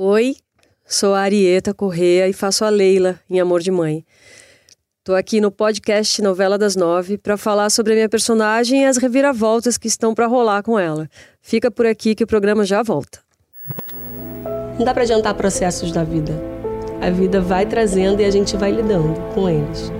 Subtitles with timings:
[0.00, 0.36] Oi,
[0.86, 4.04] sou a Arieta Correa e faço a Leila em Amor de Mãe.
[5.00, 8.96] Estou aqui no podcast Novela das Nove para falar sobre a minha personagem e as
[8.96, 11.08] reviravoltas que estão para rolar com ela.
[11.42, 13.18] Fica por aqui que o programa já volta.
[14.78, 16.32] Não dá para adiantar processos da vida.
[17.00, 19.90] A vida vai trazendo e a gente vai lidando com eles.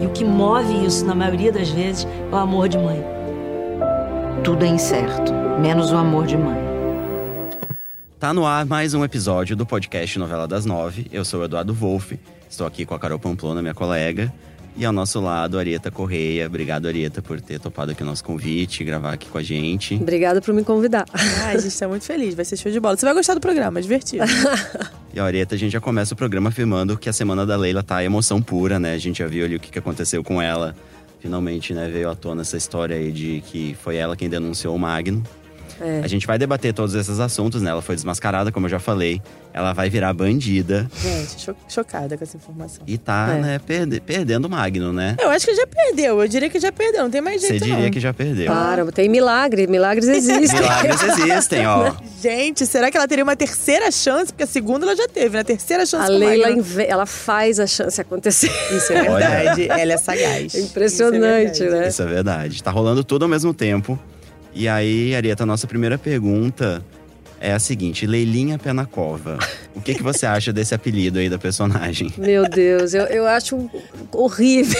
[0.00, 3.04] E o que move isso, na maioria das vezes, é o amor de mãe.
[4.42, 5.30] Tudo é incerto,
[5.60, 6.71] menos o amor de mãe.
[8.22, 11.08] Tá no ar mais um episódio do podcast Novela das Nove.
[11.10, 12.16] Eu sou o Eduardo Wolff,
[12.48, 14.32] estou aqui com a Carol Pamplona, minha colega.
[14.76, 16.46] E ao nosso lado, Arieta Correia.
[16.46, 19.96] Obrigado, Arieta, por ter topado aqui o nosso convite, gravar aqui com a gente.
[19.96, 21.04] Obrigada por me convidar.
[21.12, 22.96] Ai, a gente tá muito feliz, vai ser show de bola.
[22.96, 24.24] Você vai gostar do programa, é divertido.
[25.12, 27.82] E a Arieta, a gente já começa o programa afirmando que a semana da Leila
[27.82, 28.94] tá emoção pura, né?
[28.94, 30.76] A gente já viu ali o que aconteceu com ela.
[31.18, 34.78] Finalmente, né, veio à tona essa história aí de que foi ela quem denunciou o
[34.78, 35.24] Magno.
[35.80, 36.00] É.
[36.04, 37.70] A gente vai debater todos esses assuntos, né?
[37.70, 39.20] Ela foi desmascarada, como eu já falei.
[39.54, 42.82] Ela vai virar bandida gente, cho- chocada com essa informação.
[42.86, 43.40] e tá, É.
[43.40, 45.14] né, perde- perdendo o Magno, né?
[45.20, 47.64] Eu acho que já perdeu, eu diria que já perdeu, não tem mais Você jeito
[47.64, 47.90] diria não.
[47.90, 48.46] que já perdeu.
[48.46, 50.58] Para, tem milagre, milagres existem.
[50.60, 51.92] Milagres existem, ó.
[52.22, 54.32] Gente, será que ela teria uma terceira chance?
[54.32, 55.44] Porque a segunda ela já teve, né?
[55.44, 56.60] Terceira chance A Leila, Magno.
[56.60, 58.50] inve- ela faz a chance acontecer.
[58.74, 60.54] Isso é verdade, ela é sagaz.
[60.54, 61.82] É impressionante, Isso é verdade.
[61.82, 61.88] né?
[61.88, 62.62] Isso é verdade.
[62.62, 63.98] Tá rolando tudo ao mesmo tempo.
[64.54, 66.82] E aí, Arieta, a nossa primeira pergunta
[67.40, 69.38] é a seguinte: Leilinha Pé na Cova.
[69.74, 72.12] O que, que você acha desse apelido aí da personagem?
[72.18, 73.70] Meu Deus, eu, eu acho
[74.12, 74.78] horrível.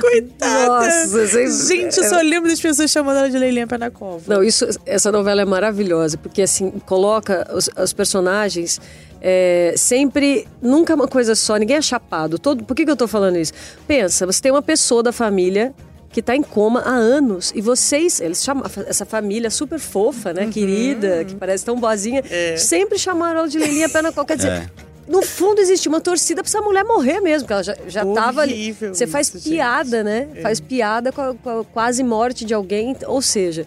[0.00, 0.66] Coitada!
[0.68, 4.22] Nossa, vocês- Gente, eu só lembro das pessoas chamando ela de Leilinha Pé na Cova.
[4.26, 8.80] Não, isso, essa novela é maravilhosa, porque assim, coloca os, os personagens
[9.20, 12.38] é, sempre, nunca uma coisa só, ninguém é chapado.
[12.38, 13.52] Todo, por que, que eu tô falando isso?
[13.86, 15.74] Pensa, você tem uma pessoa da família
[16.12, 20.46] que tá em coma há anos e vocês, eles chamam essa família super fofa, né,
[20.52, 22.22] querida, que parece tão boazinha,
[22.58, 24.26] sempre chamaram ela de Leilinha Pé na Coca.
[24.26, 24.66] Quer dizer, É.
[25.08, 28.42] no fundo existe uma torcida pra essa mulher morrer mesmo, porque ela já, já tava
[28.42, 28.52] ali.
[28.52, 29.54] Horrível Você faz isso, gente.
[29.54, 30.28] piada, né?
[30.42, 32.94] Faz piada com a, com a quase morte de alguém.
[33.06, 33.66] Ou seja,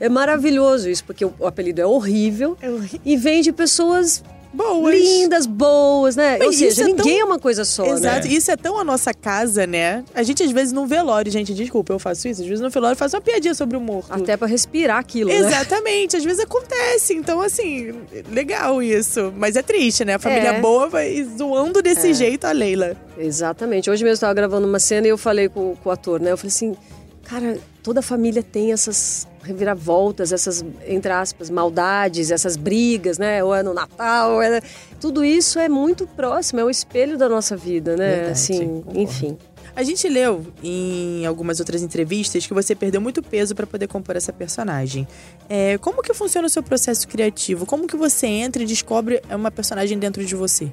[0.00, 3.00] é maravilhoso isso, porque o, o apelido é horrível É horrível.
[3.04, 4.94] e vem de pessoas Boas.
[4.94, 6.36] lindas, boas, né?
[6.38, 8.34] Mas Ou seja, isso é ninguém tão- é uma coisa só, Exato, né?
[8.34, 10.04] isso é tão a nossa casa, né?
[10.14, 12.96] A gente, às vezes, num velório, gente, desculpa, eu faço isso, às vezes no velório
[12.96, 14.12] faz uma piadinha sobre o morto.
[14.12, 15.36] Até pra respirar aquilo, né?
[15.36, 17.14] Exatamente, às vezes acontece.
[17.14, 17.94] Então, assim,
[18.30, 19.32] legal isso.
[19.36, 20.14] Mas é triste, né?
[20.14, 20.60] A família É.
[20.60, 22.96] boa vai zoando desse jeito a Leila.
[23.18, 23.90] Exatamente.
[23.90, 26.32] Hoje mesmo eu estava gravando uma cena e eu falei com, com o ator, né?
[26.32, 26.76] Eu falei assim,
[27.24, 33.42] cara, toda família tem essas reviravoltas, essas, entre aspas, maldades, essas brigas, né?
[33.42, 34.60] Ou é no Natal, ou é...
[35.00, 38.10] tudo isso é muito próximo, é o espelho da nossa vida, né?
[38.10, 39.36] Verdade, assim, enfim.
[39.74, 44.16] A gente leu em algumas outras entrevistas que você perdeu muito peso para poder compor
[44.16, 45.08] essa personagem.
[45.48, 47.64] É, como que funciona o seu processo criativo?
[47.64, 50.70] Como que você entra e descobre uma personagem dentro de você?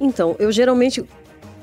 [0.00, 1.04] Então, eu geralmente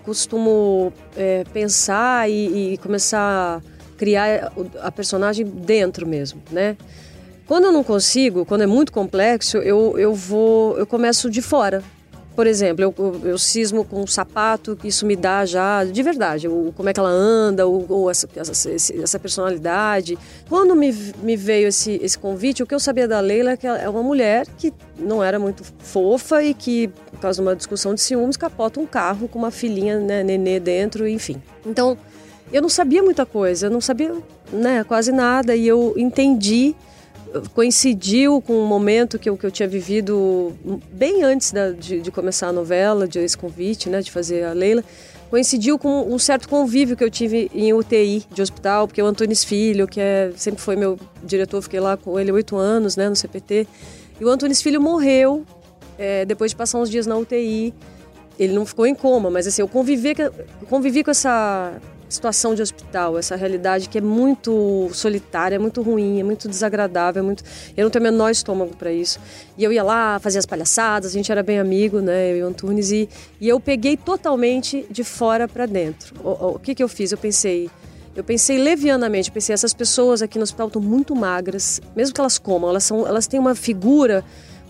[0.03, 4.51] costumo é, pensar e, e começar a criar
[4.81, 6.75] a personagem dentro mesmo, né?
[7.45, 11.83] Quando eu não consigo, quando é muito complexo, eu, eu vou, eu começo de fora.
[12.35, 16.73] Por exemplo, eu, eu, cismo com um sapato, isso me dá já, de verdade, o,
[16.75, 20.17] como é que ela anda, ou, ou essa, essa, essa personalidade.
[20.49, 20.91] Quando me,
[21.21, 23.87] me veio esse, esse convite, o que eu sabia da Leila é que ela é
[23.87, 28.01] uma mulher que não era muito fofa e que, por causa de uma discussão de
[28.01, 31.39] ciúmes, capota um carro com uma filhinha, né, nenê dentro, enfim.
[31.63, 31.95] Então,
[32.51, 34.13] eu não sabia muita coisa, eu não sabia
[34.51, 36.75] né, quase nada, e eu entendi
[37.53, 40.53] coincidiu com um momento que eu, que eu tinha vivido
[40.91, 44.51] bem antes da- de, de começar a novela, de esse convite, né, de fazer a
[44.53, 44.83] Leila.
[45.29, 49.45] Coincidiu com um certo convívio que eu tive em UTI de hospital, porque o Antônis
[49.45, 53.15] Filho, que é, sempre foi meu diretor, fiquei lá com ele oito anos, né, no
[53.15, 53.65] CPT.
[54.19, 55.45] E o Antônis Filho morreu
[55.97, 57.73] é, depois de passar uns dias na UTI.
[58.37, 61.79] Ele não ficou em coma, mas assim, eu convivi, com- convivi com essa
[62.13, 67.21] situação de hospital, essa realidade que é muito solitária, é muito ruim, é muito desagradável,
[67.21, 67.43] é muito...
[67.75, 69.19] eu não tenho o menor estômago para isso.
[69.57, 72.43] E eu ia lá, fazia as palhaçadas, a gente era bem amigo, né, eu e
[72.43, 73.07] o Antunes, e,
[73.39, 76.13] e eu peguei totalmente de fora para dentro.
[76.23, 77.11] O, o- que, que eu fiz?
[77.11, 77.69] Eu pensei,
[78.15, 82.37] eu pensei levianamente, pensei, essas pessoas aqui no hospital estão muito magras, mesmo que elas
[82.37, 84.23] comam, elas, são, elas têm uma figura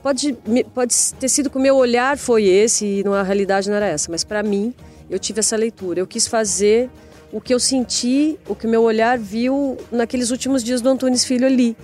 [0.04, 0.36] Pode,
[0.74, 3.86] pode ter sido que o meu olhar foi esse e não, a realidade não era
[3.86, 4.74] essa, mas para mim,
[5.08, 6.00] eu tive essa leitura.
[6.00, 6.90] Eu quis fazer
[7.32, 11.46] o que eu senti, o que meu olhar viu naqueles últimos dias do Antunes Filho
[11.46, 11.76] ali.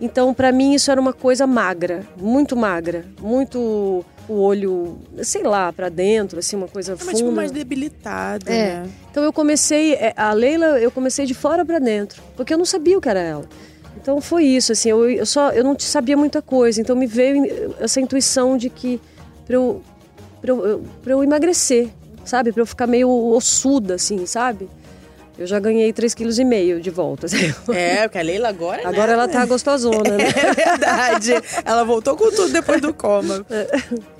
[0.00, 5.72] Então, para mim, isso era uma coisa magra, muito magra, muito o olho, sei lá,
[5.72, 7.10] para dentro, assim, uma coisa É, funda.
[7.12, 8.80] mas tipo mais debilitada, É.
[8.80, 8.90] né?
[9.10, 12.64] Então eu comecei, é, a Leila, eu comecei de fora para dentro, porque eu não
[12.64, 13.44] sabia o que era ela.
[13.96, 17.74] Então foi isso, assim, eu, eu só eu não sabia muita coisa, então me veio
[17.78, 19.00] essa intuição de que
[19.46, 19.82] para eu,
[20.40, 21.88] pra eu, pra eu emagrecer,
[22.24, 22.50] sabe?
[22.52, 24.68] Para eu ficar meio ossuda, assim, sabe?
[25.36, 27.26] Eu já ganhei 3,5 kg de volta.
[27.74, 28.82] É, porque a Leila agora.
[28.82, 28.88] né?
[28.88, 30.28] Agora ela tá gostosona, né?
[30.36, 31.32] É verdade.
[31.64, 33.44] Ela voltou com tudo depois do coma.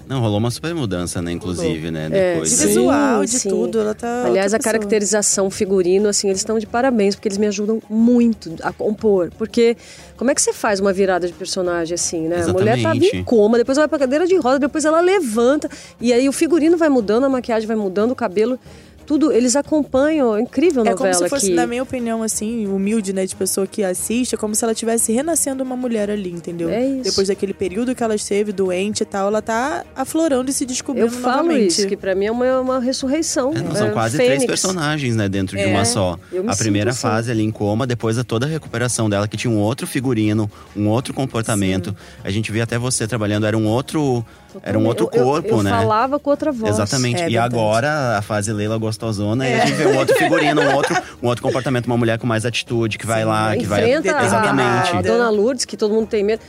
[0.07, 1.33] Não, rolou uma super mudança, né?
[1.33, 2.09] Inclusive, né?
[2.13, 2.51] É, Depois.
[2.51, 3.49] De Sim, visual, de sim.
[3.49, 3.81] tudo.
[3.81, 4.25] Ela tá.
[4.27, 8.73] Aliás, a caracterização, figurino, assim, eles estão de parabéns, porque eles me ajudam muito a
[8.73, 9.31] compor.
[9.39, 9.77] Porque
[10.17, 12.43] como é que você faz uma virada de personagem assim, né?
[12.47, 13.17] A mulher tá Exatamente.
[13.17, 15.69] em coma, depois ela vai pra cadeira de roda, depois ela levanta,
[16.01, 18.59] e aí o figurino vai mudando, a maquiagem vai mudando, o cabelo,
[19.07, 19.31] tudo.
[19.33, 21.55] Eles acompanham, é incrível a É novela como se fosse, aqui.
[21.55, 25.13] na minha opinião, assim, humilde, né, de pessoa que assiste, é como se ela estivesse
[25.13, 26.69] renascendo uma mulher ali, entendeu?
[26.69, 27.03] É isso.
[27.05, 31.07] Depois daquele período que ela esteve doente e tal, ela tá aflorando e se descobrindo
[31.09, 31.69] Eu falo novamente.
[31.81, 33.53] isso, que pra mim é uma, uma ressurreição.
[33.55, 34.35] É, não, são é, quase fênix.
[34.37, 36.19] três personagens, né, dentro de É, uma só.
[36.33, 37.01] eu me A primeira assim.
[37.03, 40.51] fase ali em coma, depois a toda a recuperação dela, que tinha um outro figurino,
[40.77, 41.95] um outro comportamento.
[42.23, 44.25] A gente via até você trabalhando, era um outro,
[44.63, 45.71] era um outro Eu- eu- corpo, eu, né?
[45.71, 46.73] falava com outra voz.
[46.75, 47.17] Exatamente.
[47.23, 47.55] É e verdade.
[47.55, 51.27] agora a fase Leila gostosona, e a gente vê um outro figurino, um outro, um
[51.29, 53.81] outro comportamento, uma mulher com mais atitude, que vai lá, que vai.
[53.91, 54.97] Enfrenta a- Exatamente.
[54.97, 56.41] a, dona Lourdes, que todo mundo tem medo.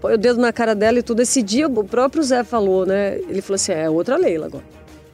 [0.00, 1.20] Põe o dedo na cara dela e tudo.
[1.22, 3.16] Esse dia o próprio Zé falou, né?
[3.28, 4.64] Ele falou assim: é outra Leila agora.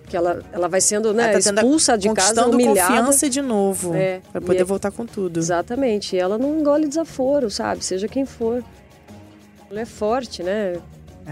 [0.08, 2.94] Que ela, ela vai sendo né, Ela tá expulsa de casa, humilhada.
[2.96, 3.94] confiança de novo.
[3.94, 5.38] É, Pra e poder é- voltar com tudo.
[5.38, 6.16] Exatamente.
[6.16, 7.84] E ela não engole desaforo, sabe?
[7.84, 8.64] Seja quem for.
[9.70, 10.76] Ela é forte, né?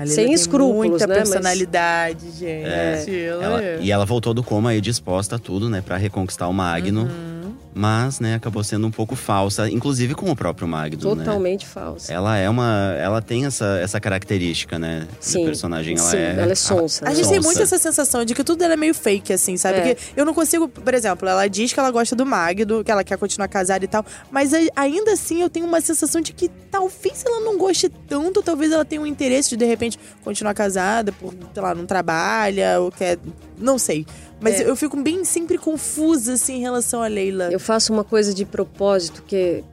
[0.05, 3.17] Sem escrúpulos, muita né, mas- personalidade, gente.
[3.25, 3.79] Ela Ela- é.
[3.81, 7.03] e ela voltou do coma aí disposta a tudo, né, Pra reconquistar o Magno.
[7.03, 7.36] Uhum.
[7.78, 11.25] Mas, né, acabou sendo um pouco falsa, inclusive com o próprio Magno, né?
[11.26, 12.11] Totalmente falsa.
[12.11, 12.94] Ela é uma.
[12.99, 15.06] Ela tem essa, essa característica, né?
[15.20, 15.94] Sim, personagem.
[15.99, 16.37] Ela sim, é.
[16.38, 17.14] ela é sonsa, A né?
[17.17, 19.76] gente tem muito essa sensação de que tudo dela é meio fake, assim, sabe?
[19.78, 19.94] É.
[19.94, 23.05] Porque eu não consigo, por exemplo, ela diz que ela gosta do Magno, que ela
[23.05, 26.49] quer continuar casada e tal, mas a- ainda assim eu tenho uma sensação de que
[26.70, 31.12] talvez ela não goste tanto, talvez ela tenha um interesse de de repente continuar casada,
[31.12, 33.19] por, sei lá, não trabalha, ou quer.
[33.58, 34.06] Não sei.
[34.41, 34.69] Mas É.
[34.69, 37.49] eu fico bem sempre confusa, assim, em relação a Leila.
[37.50, 39.65] Eu faço uma coisa de propósito que,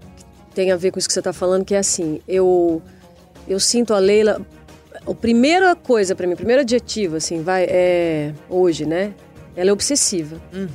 [0.56, 2.82] tem a ver com isso que você está falando, que é assim, eu
[3.48, 4.40] eu sinto a Leila,
[5.06, 9.14] a primeira coisa para mim, o primeiro adjetivo assim, vai é hoje, né?
[9.56, 10.40] Ela é obsessiva.
[10.54, 10.68] Uhum.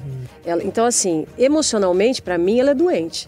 [0.45, 3.27] Ela- então assim, emocionalmente para mim ela é doente.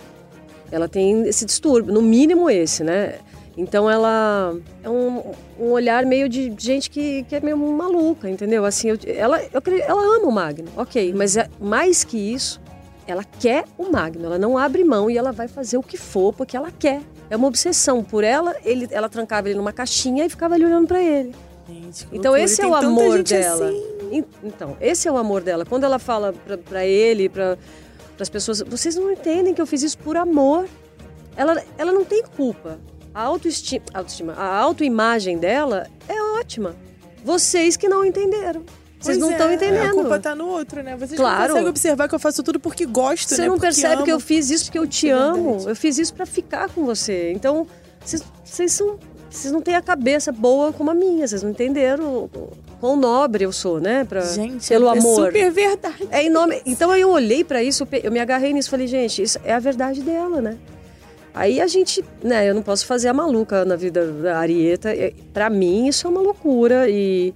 [0.70, 3.14] Ela tem esse distúrbio, no mínimo esse, né?
[3.56, 8.64] Então ela é um, um olhar meio de gente que, que é meio maluca, entendeu?
[8.64, 12.60] Assim, eu- ela, eu, ela ama o Magno, ok, mas é, mais que isso,
[13.06, 16.32] ela quer o Magno, ela não abre mão e ela vai fazer o que for
[16.32, 17.02] porque ela quer.
[17.28, 20.86] É uma obsessão por ela, ele, ela trancava ele numa caixinha e ficava ali olhando
[20.86, 21.34] para ele.
[21.68, 22.42] Gente, Então loucura.
[22.42, 23.68] esse é o amor dela.
[23.68, 23.86] assim.
[24.12, 25.64] En- Então, esse é o amor dela.
[25.64, 27.56] Quando ela fala pra- pra ele, pra
[28.18, 30.66] as pessoas, vocês não entendem que eu fiz isso por amor.
[31.36, 32.78] Ela, ela não tem culpa.
[33.14, 36.76] A autoestima, autoestima, a autoimagem dela é ótima.
[37.24, 38.62] Vocês que não entenderam.
[39.00, 39.90] Vocês Pois não é, estão entendendo.
[39.90, 40.94] A culpa tá no outro, né?
[40.96, 41.40] Vocês Claro.
[41.40, 43.46] não conseguem observar que eu faço tudo porque gosto, Você né?
[43.48, 44.04] não Porque percebe amo.
[44.04, 45.56] que eu fiz isso porque eu te É amo.
[45.66, 47.32] Eu fiz isso pra ficar com você.
[47.32, 47.66] Então,
[48.04, 48.98] vocês, são.
[49.30, 51.26] Vocês não têm a cabeça boa como a minha.
[51.26, 52.28] Vocês não entenderam
[52.78, 54.04] quão nobre eu sou, né?
[54.04, 55.26] Pra, Gente, pelo é amor.
[55.26, 56.08] super verdade.
[56.10, 56.22] É.
[56.66, 59.58] Então aí eu olhei pra isso, eu me agarrei nisso, falei, gente, isso é a
[59.58, 60.58] verdade dela, né?
[61.34, 64.90] Aí a gente, né, eu não posso fazer a maluca na vida da Arieta.
[64.90, 67.32] É, Pra mim isso é uma loucura e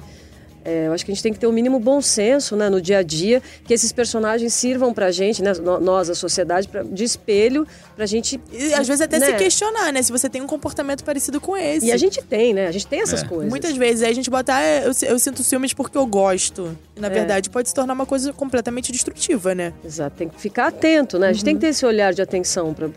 [0.64, 2.80] é, eu acho que a gente tem que ter o mínimo bom senso, né, no
[2.80, 7.04] dia a dia, que esses personagens sirvam pra gente, né, nós, a sociedade, pra, de
[7.04, 8.40] espelho, pra gente.
[8.52, 9.26] E às vezes até né?
[9.26, 10.02] se questionar, né?
[10.02, 11.87] Se você tem um comportamento parecido com esse.
[11.87, 12.66] E a gente tem, né?
[12.66, 13.26] A gente tem essas É.
[13.26, 13.49] coisas.
[13.50, 16.76] Muitas vezes aí a gente bota, ah, eu, eu sinto ciúmes porque eu gosto.
[16.97, 17.11] E na É.
[17.11, 19.73] verdade pode se tornar uma coisa completamente destrutiva, né?
[19.85, 21.28] Exato, tem que ficar atento, né?
[21.28, 21.44] A gente Uhum.
[21.44, 22.88] tem que ter esse olhar de atenção para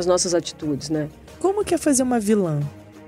[0.00, 1.08] as nossas atitudes, né?
[1.40, 2.60] Como que é fazer uma vilã?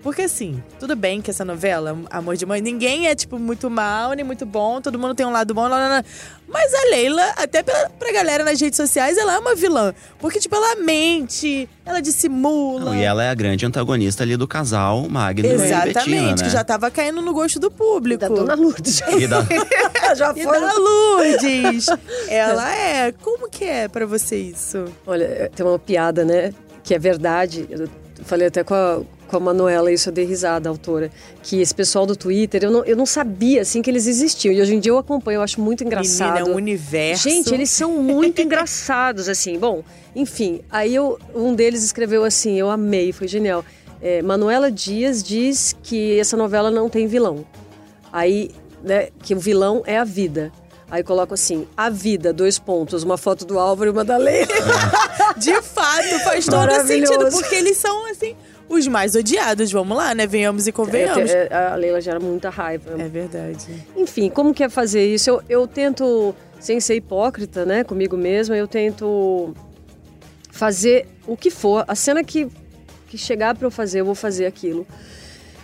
[0.03, 4.13] Porque assim, tudo bem que essa novela, Amor de Mãe, ninguém é, tipo, muito mal,
[4.13, 6.05] nem muito bom, todo mundo tem um lado bom, lá, lá, lá.
[6.49, 9.93] mas a Leila, até pra, pra galera nas redes sociais, ela é uma vilã.
[10.21, 12.87] Porque, tipo, ela mente, ela dissimula.
[12.87, 16.43] Não, e ela é a grande antagonista ali do casal Magno e Exatamente, Bettina, né?
[16.45, 18.21] que já tava caindo no gosto do público.
[18.21, 19.01] Da Dona Lourdes.
[19.19, 19.43] E da-
[20.15, 20.61] já E foi.
[20.61, 21.87] da Lourdes.
[22.31, 23.13] ela é.
[23.13, 24.85] Como que é pra você isso?
[25.07, 26.53] Olha, tem uma piada, né?
[26.85, 27.67] Que é verdade.
[27.69, 27.89] Eu
[28.25, 31.11] falei até com a, com a Manuela, isso eu dei risada, a autora.
[31.43, 34.53] Que esse pessoal do Twitter, eu não, eu não sabia, assim, que eles existiam.
[34.53, 36.33] E hoje em dia eu acompanho, eu acho muito engraçado.
[36.33, 37.29] Menina, é um universo.
[37.29, 39.59] Gente, eles são muito engraçados, assim.
[39.59, 39.85] Bom,
[40.17, 43.65] enfim, aí eu, um deles escreveu assim, eu amei, foi genial.
[44.01, 47.45] É, Manuela Dias diz que essa novela não tem vilão.
[48.13, 48.51] Aí,
[48.83, 50.51] né, que o vilão é a vida.
[50.91, 54.49] Aí coloco assim, a vida, dois pontos, uma foto do Álvaro e uma da Leila.
[55.37, 58.35] De fato, faz todo sentido, porque eles são, assim,
[58.69, 60.27] os mais odiados, vamos lá, né?
[60.27, 61.31] Venhamos e convenhamos.
[61.31, 63.01] É, a Leila gera muita raiva.
[63.01, 63.67] É verdade.
[63.97, 65.31] Enfim, como que é fazer isso?
[65.31, 69.55] Eu, eu tento, sem ser hipócrita, né, comigo mesma, eu tento
[70.51, 71.85] fazer o que for.
[71.89, 72.49] A cena que,
[73.09, 74.87] que chegar para eu fazer, eu vou fazer aquilo.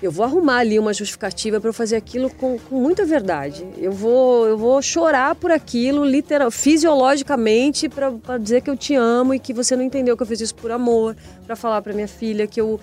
[0.04, 3.66] Eu vou arrumar ali uma justificativa para eu fazer aquilo com, com, muita verdade.
[3.78, 9.32] Eu vou, eu vou chorar por aquilo, literal, fisiologicamente, para dizer que eu te amo
[9.32, 12.06] e que você não entendeu que eu fiz isso por amor, para falar para minha
[12.06, 12.78] filha que eu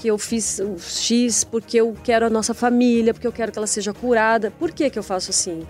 [0.00, 3.58] que eu fiz o X porque eu quero a nossa família, porque eu quero que
[3.58, 4.50] ela seja curada.
[4.50, 5.64] Por que, que eu faço assim?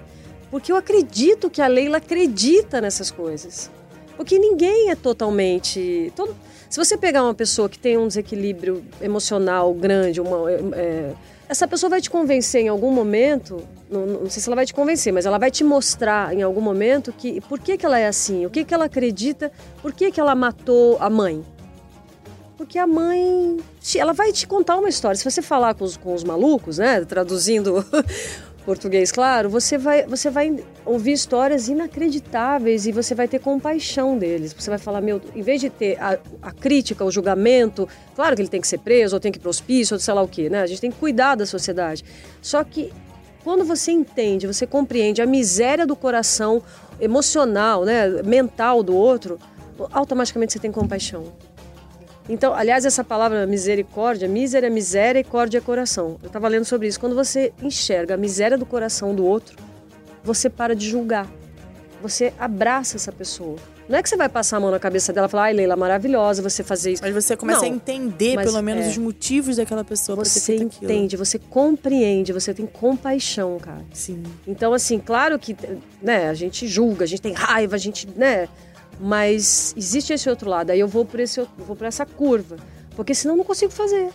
[0.50, 3.70] Porque eu acredito que a Leila acredita nessas coisas.
[4.16, 6.10] Porque ninguém é totalmente.
[6.16, 6.34] Todo,
[6.74, 11.14] se você pegar uma pessoa que tem um desequilíbrio emocional grande, uma, é, é,
[11.48, 14.74] essa pessoa vai te convencer em algum momento, não, não, sei se ela vai te
[14.74, 18.08] convencer, mas ela vai te mostrar em algum momento que por que, que ela é
[18.08, 21.44] assim, o que, que ela acredita, por que, que ela matou a mãe.
[22.56, 23.56] Porque a mãe,
[23.94, 25.16] ela vai te contar uma história.
[25.16, 27.86] Se você falar com os, com os malucos, né, traduzindo
[28.64, 34.52] português, claro, você vai, você vai ouvir histórias inacreditáveis e você vai ter compaixão deles.
[34.52, 38.42] Você vai falar, meu, em vez de ter a, a crítica, o julgamento, claro que
[38.42, 40.22] ele tem que ser preso, ou tem que ir para o hospício, ou sei lá
[40.22, 40.62] o quê, né?
[40.62, 42.04] A gente tem que cuidar da sociedade.
[42.40, 42.92] Só que
[43.42, 46.62] quando você entende, você compreende a miséria do coração
[46.98, 49.38] emocional, né, mental do outro,
[49.92, 51.32] automaticamente você tem compaixão.
[52.28, 56.16] Então, aliás, essa palavra misericórdia, miséria e córdia é coração.
[56.22, 56.98] Eu estava lendo sobre isso.
[56.98, 59.56] Quando você enxerga a miséria do coração do outro,
[60.22, 61.28] você para de julgar.
[62.00, 63.56] Você abraça essa pessoa.
[63.86, 65.76] Não é que você vai passar a mão na cabeça dela e falar, ai, Leila,
[65.76, 67.02] maravilhosa você fazer isso.
[67.02, 71.16] Mas você começa Não, a entender, pelo menos, é, os motivos daquela pessoa Você entende,
[71.16, 73.84] você compreende, você tem compaixão, cara.
[73.92, 74.22] Sim.
[74.46, 75.54] Então, assim, claro que
[76.00, 78.48] né, a gente julga, a gente tem raiva, a gente, né?
[79.00, 80.70] Mas existe esse outro lado.
[80.70, 82.56] Aí eu vou por esse vou por essa curva,
[82.96, 84.10] porque senão eu não consigo fazer.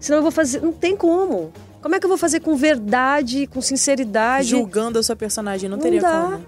[0.00, 1.52] Senão eu vou fazer, não tem como.
[1.80, 4.48] Como é que eu vou fazer com verdade, com sinceridade?
[4.48, 6.22] Julgando a sua personagem, não, Não teria dá.
[6.22, 6.46] como.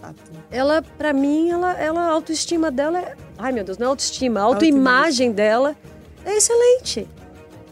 [0.00, 0.16] Fato.
[0.50, 4.40] Ela, pra mim, ela, ela a autoestima dela é, ai meu Deus, não é autoestima,
[4.40, 5.76] a autoimagem dela
[6.24, 7.06] é excelente.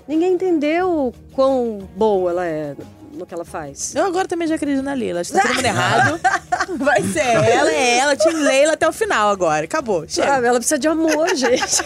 [0.07, 2.77] Ninguém entendeu quão boa ela é
[3.13, 3.95] no que ela faz.
[3.95, 5.21] Eu agora também já acredito na Leila.
[5.21, 6.21] Acho que tá todo mundo errado.
[6.79, 9.65] Vai ser ela, é ela, Tim Leila até o final agora.
[9.65, 10.05] Acabou.
[10.09, 10.27] Chega.
[10.29, 11.85] Sabe, ela precisa de amor, gente.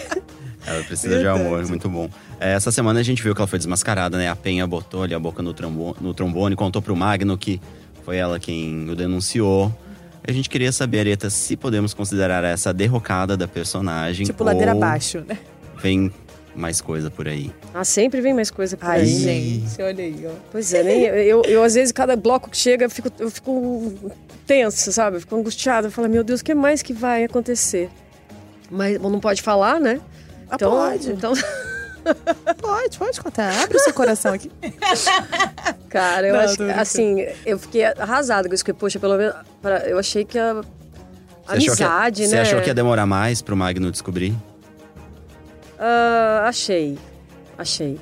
[0.65, 2.09] Ela precisa de amor, muito bom.
[2.39, 4.29] É, Essa semana a gente viu que ela foi desmascarada, né?
[4.29, 7.61] A Penha botou ali a boca no, trombo- no trombone, contou pro Magno que
[8.03, 9.73] foi ela quem o denunciou.
[10.25, 14.25] A gente queria saber, Areta, se podemos considerar essa derrocada da personagem.
[14.25, 15.37] Tipo, ladeira abaixo, né?
[15.81, 16.13] Vem
[16.55, 17.51] mais coisa por aí.
[17.73, 19.07] Ah, sempre vem mais coisa por Ai, aí.
[19.07, 20.31] gente, olha aí, ó.
[20.51, 24.11] Pois é, nem, eu, eu, às vezes, cada bloco que chega, eu fico, eu fico
[24.45, 25.17] tensa, sabe?
[25.17, 25.87] Eu fico angustiada.
[25.87, 27.89] Eu falo, meu Deus, o que mais que vai acontecer?
[28.69, 29.99] Mas bom, não pode falar, né?
[30.49, 31.11] Ah, pode.
[31.11, 31.33] Então,
[32.61, 33.63] Pode, pode contar.
[33.63, 34.51] Abre o seu coração aqui.
[35.89, 39.33] cara, eu Não, acho que, assim, eu fiquei arrasada com isso, porque, poxa, pelo menos,
[39.61, 40.61] pra- eu achei que a Você
[41.47, 42.41] achou que- amizade, Você né?
[42.41, 44.35] achou que ia demorar mais pro Magno descobrir?
[45.85, 46.97] Ah, achei,
[47.57, 47.99] achei.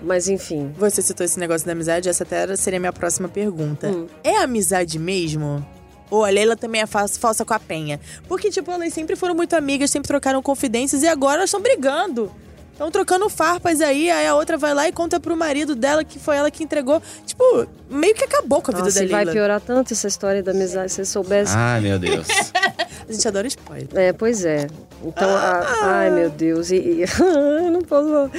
[0.00, 3.88] Mas, enfim, Você citou esse negócio da amizade, essa até seria a minha próxima pergunta.
[3.88, 4.06] Hum.
[4.24, 5.64] É amizade mesmo?
[6.10, 8.00] Ou a Leila também é fa- falsa com a Penha?
[8.26, 12.32] Porque, tipo, elas sempre foram muito amigas, sempre trocaram confidências e agora elas estão brigando.
[12.72, 16.18] Estão trocando farpas aí, aí a outra vai lá e conta pro marido dela que
[16.18, 17.00] foi ela que entregou.
[17.24, 20.50] Tipo, meio que acabou com a vida nossa, da vai piorar tanto essa história da
[20.52, 21.52] amizade, se você soubesse.
[21.56, 22.26] Ai, meu Deus.
[23.08, 23.88] A gente adora spoiler.
[23.94, 24.68] É, pois é.
[25.04, 25.86] Então, a- Ah!
[25.98, 28.30] ai meu Deus, e, e- eu não posso.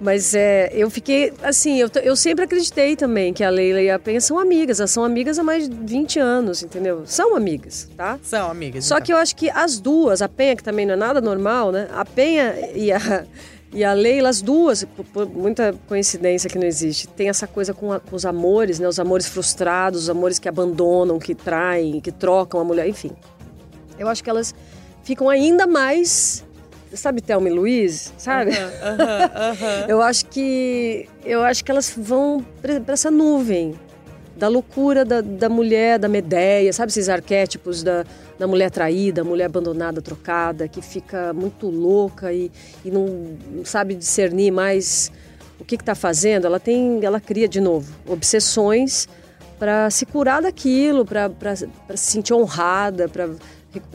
[0.00, 3.98] Mas é, eu fiquei assim, eu, eu sempre acreditei também que a Leila e a
[3.98, 7.02] Penha são amigas, elas são amigas há mais de 20 anos, entendeu?
[7.06, 8.18] São amigas, tá?
[8.22, 8.84] São amigas.
[8.84, 9.06] Só então.
[9.06, 11.88] que eu acho que as duas, a Penha, que também não é nada normal, né?
[11.94, 13.24] A Penha e a,
[13.76, 17.74] e a Leila, as duas, por, por muita coincidência que não existe, tem essa coisa
[17.74, 18.88] com, a- com os amores, né?
[18.88, 23.10] Os amores frustrados, os amores que abandonam, que traem, que trocam a mulher, enfim.
[23.98, 24.54] Eu acho que elas
[25.04, 26.44] ficam ainda mais.
[26.94, 28.12] Sabe Thelma e Luiz?
[28.16, 28.52] Sabe?
[28.52, 29.84] Aham, aham.
[29.88, 31.08] Eu acho que.
[31.24, 33.74] Eu acho que elas vão para essa nuvem
[34.36, 38.04] da loucura da, da mulher, da Medeia, sabe esses arquétipos da,
[38.38, 42.50] da mulher traída, mulher abandonada, trocada, que fica muito louca e,
[42.84, 45.10] e não, sabe discernir mais
[45.58, 46.46] o que está fazendo.
[46.46, 49.08] Ela tem, ela cria de novo obsessões
[49.58, 53.30] para se curar daquilo, para se sentir honrada, para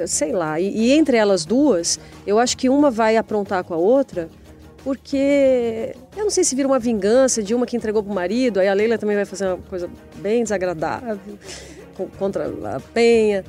[0.07, 0.59] sei lá.
[0.59, 4.27] E, e entre elas duas, eu acho que uma vai aprontar com a outra
[4.83, 8.67] porque eu não sei se vira uma vingança de uma que entregou pro marido, aí
[8.67, 11.19] a Leila também vai fazer uma coisa bem desagradável
[11.95, 13.43] co- contra a Penha.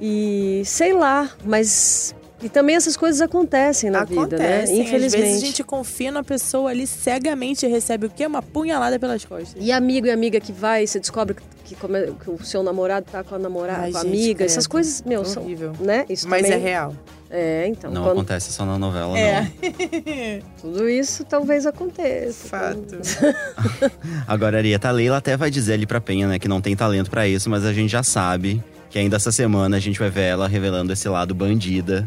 [0.00, 4.46] E sei lá, mas E também essas coisas acontecem na vida, né?
[4.56, 4.80] Acontecem.
[4.80, 5.22] Infelizmente.
[5.22, 8.26] Às vezes a gente confia na pessoa ali cegamente e recebe o quê?
[8.26, 9.54] Uma punhalada pelas costas.
[9.56, 13.36] E amigo e amiga que vai, você descobre que, que o seu namorado tá com
[13.36, 14.44] a namorada, Ai, com a gente, amiga.
[14.44, 14.72] Essas credo.
[14.72, 15.44] coisas, meu, são.
[15.44, 15.72] Horrível.
[15.78, 16.04] Né?
[16.08, 16.94] Isso Mas também, é real.
[17.34, 17.90] É, então.
[17.90, 19.40] Não quando- acontece só na novela, É.
[19.42, 20.42] não.
[20.60, 22.46] tudo isso talvez aconteça.
[22.48, 22.98] Fato.
[24.28, 27.10] Agora, Arieta, a Leila até vai dizer ali pra Penha, né, que não tem talento
[27.10, 30.22] pra isso, mas a gente já sabe que ainda essa semana a gente vai ver
[30.24, 32.06] ela revelando esse lado bandida.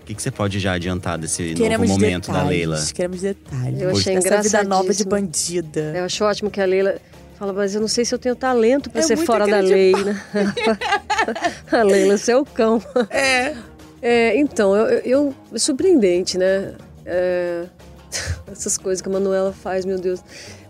[0.00, 2.42] O que, que você pode já adiantar desse Queremos novo momento detalhes.
[2.44, 2.84] da Leila?
[2.94, 3.80] Queremos detalhes.
[3.82, 5.92] Eu achei Essa vida nova de bandida.
[5.94, 6.96] Eu acho ótimo que a Leila
[7.38, 9.92] fala, mas eu não sei se eu tenho talento pra É ser fora da lei,
[9.92, 10.20] né?
[11.70, 12.82] a Leila, você é o cão.
[13.10, 13.54] É.
[14.02, 16.74] É, então, eu, eu- é surpreendente, né?
[17.06, 17.64] É,
[18.50, 20.20] essas coisas que a Manuela faz, meu Deus.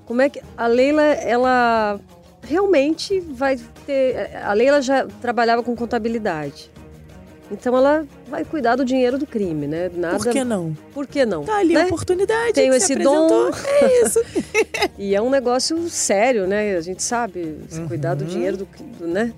[0.05, 1.99] Como é que a Leila, ela
[2.43, 4.37] realmente vai ter.
[4.45, 6.71] A Leila já trabalhava com contabilidade.
[7.51, 9.91] Então ela vai cuidar do dinheiro do crime, né?
[9.95, 10.17] Nada.
[10.17, 10.77] Por que não?
[10.95, 11.45] Por que não?
[11.45, 11.87] Tá ali a né?
[11.87, 12.55] oportunidade.
[12.55, 13.51] Tenho esse se dom.
[13.81, 14.21] É isso.
[14.99, 16.77] E é um negócio sério, né?
[16.77, 17.89] A gente sabe, Uhum.
[17.89, 19.33] cuidar do dinheiro do, do né?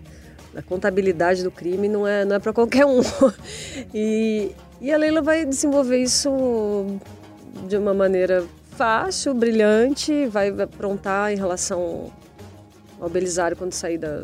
[0.55, 3.01] Da contabilidade do crime não é, não é para qualquer um.
[3.93, 6.31] E, e a Leila vai desenvolver isso
[7.69, 8.45] de uma maneira
[8.77, 12.11] fácil, brilhante, vai aprontar em relação
[13.01, 14.23] ao Belisário quando sair da,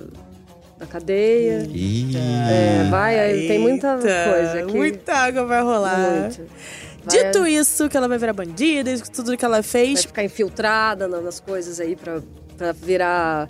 [0.78, 1.66] da cadeia.
[1.68, 4.76] Ih, É, vai, aí tem muita Eita, coisa aqui.
[4.76, 5.98] Muita água vai rolar.
[6.20, 6.46] Muito.
[7.04, 10.04] Vai- Dito isso, que ela vai virar bandida, isso, tudo que ela vai fez.
[10.04, 12.20] ficar infiltrada na- nas coisas aí pra,
[12.56, 13.48] pra virar.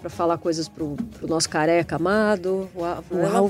[0.00, 2.68] Pra falar coisas pro, pro nosso careca amado.
[2.74, 3.48] O, O ela Álvaro.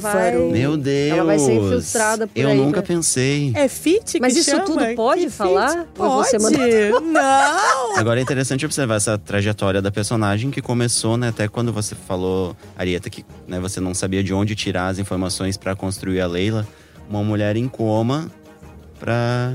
[0.50, 1.12] vai- meu Deus.
[1.18, 2.86] Ela vai ser infiltrada por Eu aí, nunca né?
[2.86, 3.52] pensei.
[3.54, 4.64] É fit Mas isso chama?
[4.64, 5.70] tudo pode Que falar?
[5.70, 5.86] fit?
[5.94, 6.28] Pode.
[6.30, 7.96] você manda- Não!
[7.98, 12.56] Agora é interessante observar essa trajetória da personagem que começou, né, até quando você falou,
[12.76, 16.66] Arieta, que né, você não sabia de onde tirar as informações pra construir a Leila.
[17.08, 18.30] Uma mulher em coma
[18.98, 19.52] pra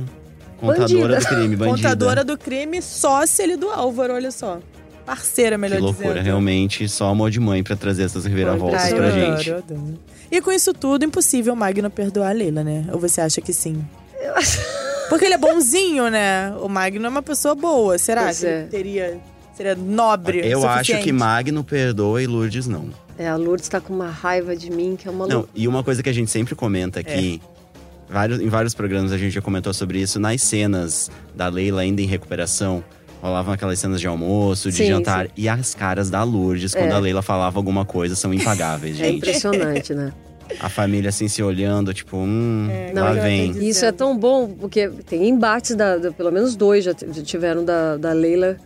[0.60, 1.19] contadora Bandida.
[1.19, 1.89] do crime, bandida.
[1.89, 4.60] Contadora do crime, sócia ali do Álvaro, olha só.
[5.05, 6.24] Parceira, melhor Que loucura, dizendo.
[6.25, 6.88] realmente.
[6.89, 9.51] Só amor de mãe pra trazer essas reviravoltas Ai, pra Adoro, gente.
[9.51, 9.99] adoro.
[10.32, 12.86] E com isso tudo, impossível o Magno perdoar a Leila, né?
[12.91, 13.84] Ou você acha que sim?
[15.10, 16.54] Porque ele é bonzinho, né?
[16.62, 17.97] O Magno é uma pessoa boa.
[17.97, 18.60] Será Pois que é.
[18.60, 19.19] ele teria.
[19.56, 20.39] Seria nobre?
[20.47, 22.89] Eu acho que Magno perdoa e Lourdes não.
[23.17, 25.84] É, a Lourdes tá com uma raiva de mim, que é uma Não, e uma
[25.84, 27.41] coisa que a gente sempre comenta aqui,
[28.10, 28.13] É.
[28.13, 32.02] vários, em vários programas a gente já comentou sobre isso, nas cenas da Leila ainda
[32.02, 32.82] em recuperação,
[33.21, 36.95] rolavam aquelas cenas de almoço, de Sim, jantar, e as caras da Lourdes, quando É.
[36.95, 39.17] a Leila falava alguma coisa, são impagáveis, É gente.
[39.17, 40.12] impressionante, né?
[40.60, 43.51] A família assim se olhando, tipo, hum, Não, lá ela vem.
[43.65, 47.95] Isso é tão bom, porque tem embates, da, da- pelo menos dois já tiveram da,
[47.95, 48.57] da Leila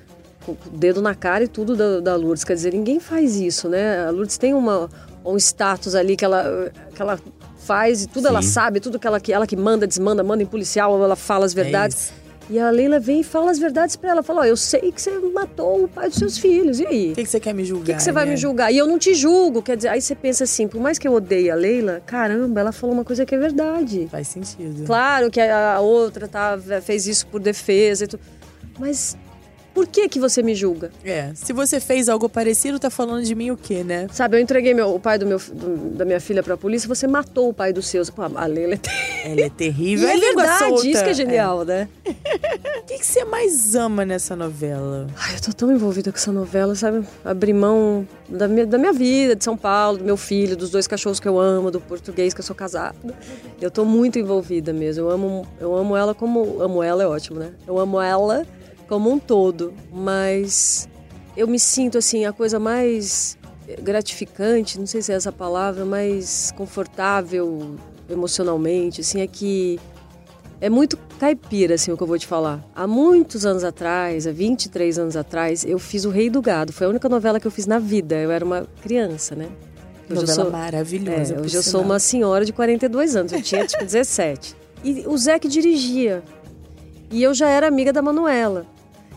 [0.46, 2.44] com o dedo na cara e tudo da, da Lourdes.
[2.44, 4.06] Quer dizer, ninguém faz isso, né?
[4.08, 4.90] A Lourdes tem uma,
[5.24, 7.20] um status ali que ela, que ela
[7.60, 8.48] faz e tudo ela Sim.
[8.50, 11.54] sabe, tudo que ela, que ela que manda, desmanda, manda em policial, ela fala as
[11.54, 11.98] verdades.
[12.06, 12.14] isso.
[12.50, 14.24] E a Leila vem e fala as verdades pra ela.
[14.24, 17.12] Fala, ó, eu sei que você matou o pai dos seus filhos, e aí?
[17.12, 17.86] O que, que você quer me julgar?
[17.86, 18.32] Por que, que você vai né?
[18.32, 18.72] me julgar?
[18.72, 19.62] E eu não te julgo.
[19.62, 22.72] Quer dizer, aí você pensa assim, por mais que eu odeie a Leila, caramba, ela
[22.72, 24.08] falou uma coisa que é verdade.
[24.12, 24.86] Faz sentido.
[24.86, 28.22] Claro que a a outra tá, fez isso por defesa e tudo.
[28.78, 29.18] Mas
[29.76, 30.90] por que que você me julga?
[31.04, 34.08] É, se você fez algo parecido, tá falando de mim o quê, né?
[34.12, 37.06] Sabe, eu entreguei meu- o pai do meu, do- da minha filha pra polícia, você
[37.06, 38.10] matou o pai dos seus.
[38.10, 38.92] Pô, a Leila é ter-
[39.26, 40.08] Ela é terrível.
[40.10, 41.88] E é língua verdade, isso que é genial, né?
[42.06, 45.08] O que, que você mais ama nessa novela?
[45.18, 47.06] Ai, eu tô tão envolvida com essa novela, sabe?
[47.26, 50.88] Abrir mão da minha, da minha vida, de São Paulo, do meu filho, dos dois
[50.88, 52.96] cachorros que eu amo, do português que eu sou casada.
[53.60, 55.04] Eu tô muito envolvida mesmo.
[55.06, 56.62] Eu amo, eu amo ela como.
[56.62, 57.52] Amo ela é ótimo, né?
[57.68, 58.46] Eu amo ela
[58.88, 60.88] como um todo, mas
[61.36, 63.38] eu me sinto assim, a coisa mais
[63.82, 67.76] gratificante, não sei se é essa palavra, mais confortável
[68.10, 69.80] emocionalmente, assim, é que
[70.62, 72.64] é muito caipira, assim, o que eu vou te falar.
[72.76, 76.72] Há muitos anos atrás, há 23 anos atrás, eu fiz O Rei do Gado.
[76.72, 78.16] Foi a única novela que eu fiz na vida.
[78.16, 79.48] Eu era uma criança, né?
[80.10, 81.36] Hoje eu novela sou- maravilhosa.
[81.36, 84.56] é, hoje eu sou uma senhora de 42 anos, eu tinha tipo 17.
[84.84, 86.24] E o Zé que dirigia.
[87.12, 88.66] E eu já era amiga da Manuela.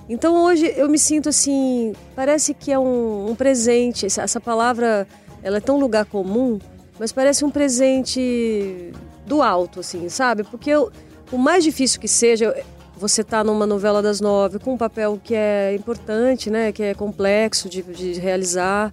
[0.08, 4.06] Então hoje eu me sinto assim, parece que é um, um presente.
[4.06, 5.06] Essa, essa palavra,
[5.42, 6.58] ela é tão lugar comum,
[6.98, 8.90] mas parece um presente
[9.26, 10.44] do alto, assim, sabe?
[10.44, 10.90] Porque eu-
[11.30, 12.56] o mais difícil que seja,
[12.96, 16.72] você tá numa novela das nove com um papel que é importante, né?
[16.72, 18.90] Que é complexo de, de realizar,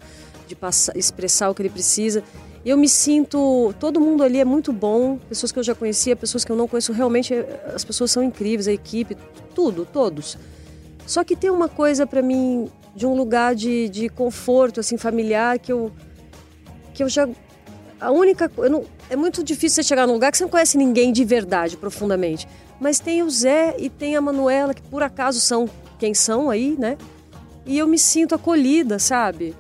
[0.48, 2.22] de passar, expressar o que ele precisa.
[2.66, 3.74] E eu me sinto.
[3.80, 6.68] Todo mundo ali é muito bom, pessoas que eu já conhecia, pessoas que eu não
[6.68, 6.92] conheço.
[6.92, 7.34] Realmente,
[7.74, 9.16] as pessoas são incríveis, a equipe,
[9.56, 10.38] tudo, todos.
[11.06, 15.60] Só que tem uma coisa para mim de um lugar de, de conforto, assim, familiar,
[15.60, 15.92] que eu,
[16.94, 17.28] que eu já
[18.00, 18.52] a única.
[18.70, 21.78] não- é muito difícil você chegar num lugar que você não conhece ninguém de verdade,
[21.78, 22.48] profundamente.
[22.80, 26.76] Mas tem o Zé e tem a Manuela, que por acaso são quem são aí,
[26.78, 26.98] né?
[27.66, 29.56] E eu me sinto acolhida, sabe?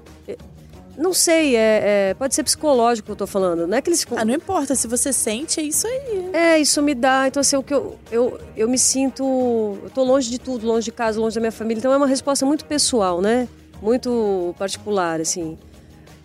[0.98, 3.68] É, Não sei, é, é- pode ser psicológico que eu tô falando.
[3.68, 4.18] Não é que eles ficam.
[4.18, 6.30] Ah, não importa, se você sente, é isso aí.
[6.34, 7.28] É, isso me dá.
[7.28, 9.24] Então, assim, o que eu, eu, eu me sinto.
[9.84, 11.80] Eu tô longe de tudo, longe de casa, longe da minha família.
[11.80, 13.48] Então, é uma resposta muito pessoal, né?
[13.82, 15.58] Muito particular, assim.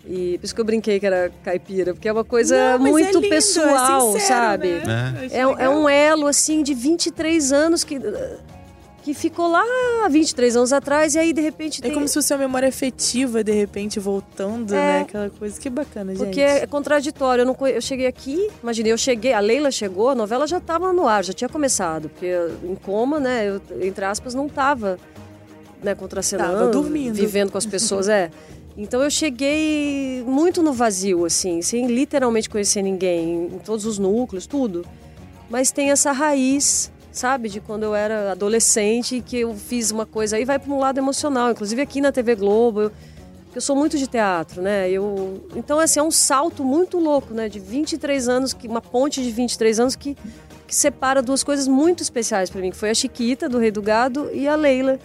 [0.06, 2.78] E por isso que eu brinquei que era caipira, porque é uma coisa Não, é
[2.78, 4.68] muito lindo, é pessoal, sincero, sabe?
[4.68, 5.28] né?
[5.30, 5.76] É, é legal.
[5.78, 7.98] um elo, assim, de 23 anos que,
[9.02, 9.62] que ficou lá
[10.10, 11.94] 23 anos atrás, e aí, de repente, É tem.
[11.94, 14.76] como se fosse uma memória afetiva, de repente, voltando, É.
[14.76, 15.00] né?
[15.00, 15.58] Aquela coisa.
[15.60, 16.24] Que bacana, gente.
[16.24, 17.42] Porque é contraditório.
[17.42, 20.92] Eu, não, eu cheguei aqui, imaginei, eu cheguei, a Leila chegou, a novela já estava
[20.92, 22.08] no ar, já tinha começado.
[22.10, 22.30] Porque
[22.62, 24.98] em coma, né, eu, entre aspas, não estava
[25.82, 26.52] né, contracenando.
[26.58, 27.14] Tava dormindo.
[27.14, 28.30] Vivendo com as pessoas, é.
[28.76, 34.46] Então eu cheguei muito no vazio, assim, sem literalmente conhecer ninguém, em todos os núcleos,
[34.46, 34.84] tudo.
[35.48, 40.36] Mas tem essa raiz, sabe, de quando eu era adolescente que eu fiz uma coisa
[40.36, 41.50] aí, vai para um lado emocional.
[41.50, 42.92] Inclusive aqui na TV Globo, eu,
[43.54, 44.90] eu sou muito de teatro, né?
[44.90, 47.48] Eu, então, assim, é um salto muito louco, né?
[47.48, 50.16] De 23 anos, que, uma ponte de 23 anos que,
[50.66, 53.82] que separa duas coisas muito especiais para mim, que foi a Chiquita, do Rei do
[53.82, 54.98] Gado, e a Leila,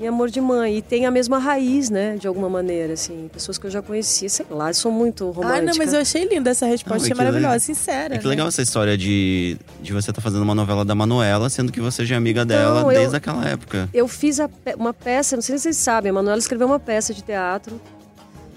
[0.00, 0.78] em Amor de Mãe.
[0.78, 2.16] E tem a mesma raiz, né?
[2.16, 3.28] De alguma maneira, assim.
[3.32, 5.58] Pessoas que eu já conhecia, sei lá, eu sou muito romântica.
[5.58, 7.60] Ah, não, mas eu achei linda essa resposta, Não, é maravilhosa, legal.
[7.60, 8.14] sincera.
[8.14, 8.30] É que né?
[8.30, 12.06] legal essa história de, de você estar fazendo uma novela da Manuela, sendo que você
[12.06, 13.88] já é amiga dela Não, eu- desde aquela época.
[13.92, 17.12] Eu fiz a uma peça, não sei se vocês sabem, a Manuela escreveu uma peça
[17.12, 17.78] de teatro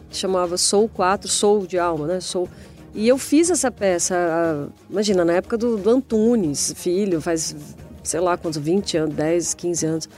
[0.10, 2.19] que chamava Sou 4, Sou de Alma, né?
[2.21, 2.47] Sou.
[2.95, 7.56] E eu fiz essa peça, ah, imagina, na época do, do Antunes, filho, faz,
[8.03, 10.10] sei lá quantos, 20 anos, 10, 15 anos.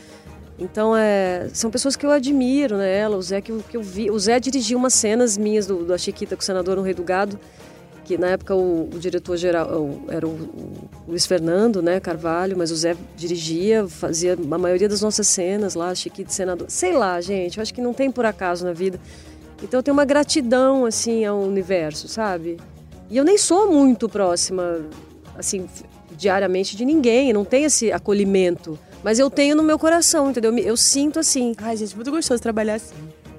[0.58, 2.98] Então, é, são pessoas que eu admiro, né?
[2.98, 4.10] Ela, o Zé, que eu, que eu vi.
[4.10, 7.04] O Zé dirigiu umas cenas minhas do, da Chiquita com o senador no Rei do
[7.04, 7.38] Gado,
[8.06, 12.72] que na época o, o diretor-geral o- era o, o Luiz Fernando, né, Carvalho, mas
[12.72, 16.68] o Zé dirigia, fazia a maioria das nossas cenas lá, Chiquita senador.
[16.70, 18.98] Sei lá, gente, eu acho que não tem por acaso na vida.
[19.62, 22.58] Então eu tenho uma gratidão, assim, ao universo, sabe?
[23.10, 24.80] E eu nem sou muito próxima,
[25.38, 25.68] assim,
[26.16, 28.80] diariamente de ninguém, não tenho esse acolhimento.
[29.06, 30.58] Mas eu tenho no meu coração, entendeu?
[30.58, 31.54] Eu sinto assim.
[31.60, 32.96] Ai, gente, muito gostoso trabalhar assim,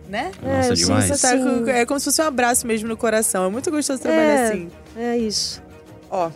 [0.08, 0.30] né?
[0.40, 1.20] Nossa, eu demais.
[1.20, 1.64] tá assim.
[1.64, 3.44] com- é como se fosse um abraço mesmo no coração.
[3.44, 4.48] É muito gostoso trabalhar É.
[4.48, 4.70] assim.
[4.96, 5.60] É isso.
[6.08, 6.30] Ó,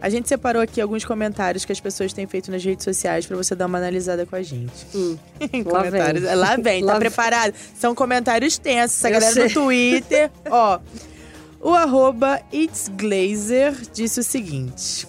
[0.00, 3.36] a gente separou aqui alguns comentários que as pessoas têm feito nas redes sociais pra
[3.36, 4.72] você dar uma analisada com a gente.
[4.94, 5.18] Hum.
[5.66, 6.24] Lá comentários.
[6.24, 6.34] vem.
[6.34, 7.00] Lá vem, tá Lá vem.
[7.00, 7.54] preparado?
[7.78, 8.96] São comentários tensos.
[8.96, 9.48] Essa Eu galera sei.
[9.48, 10.30] do Twitter.
[10.50, 10.78] Ó,
[11.60, 15.06] o arroba itsglazer disse o seguinte.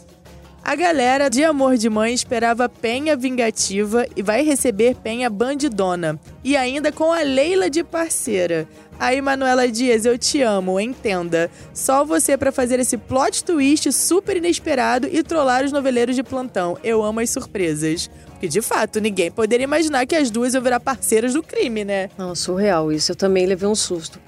[0.64, 6.20] A galera de Amor de Mãe esperava Penha vingativa e vai receber Penha bandidona.
[6.44, 8.68] E ainda com a Leila de parceira.
[9.00, 11.50] Aí, Manuela Dias, eu te amo, entenda.
[11.74, 16.78] Só você pra fazer esse plot twist super inesperado e trollar os noveleiros de plantão.
[16.84, 18.10] Eu amo as surpresas.
[18.30, 22.10] Porque, de fato, ninguém poderia imaginar que as duas iam virar parceiras do crime, né?
[22.18, 23.12] Não, surreal isso.
[23.12, 24.20] Eu também levei um susto.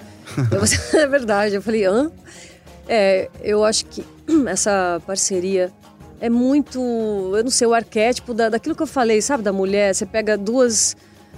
[0.50, 0.60] Eu-
[1.00, 1.54] é verdade.
[1.54, 2.10] Eu falei, hã?
[2.88, 4.04] É, eu acho que
[4.48, 5.72] essa parceria
[6.24, 6.80] é muito,
[7.36, 9.94] eu não sei, o arquétipo da, daquilo que eu falei, sabe, da mulher.
[9.94, 10.96] Você pega duas,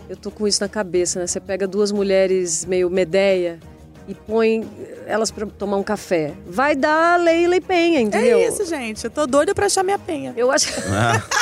[0.08, 1.26] eu tô com isso na cabeça, né?
[1.26, 3.58] Você pega duas mulheres meio medeia
[4.06, 4.64] e põe
[5.04, 6.34] elas pra tomar um café.
[6.46, 8.38] Vai dar Leila e Penha, entendeu?
[8.38, 9.02] É isso, gente.
[9.02, 10.32] Eu tô doida pra achar minha penha.
[10.36, 10.68] Eu acho.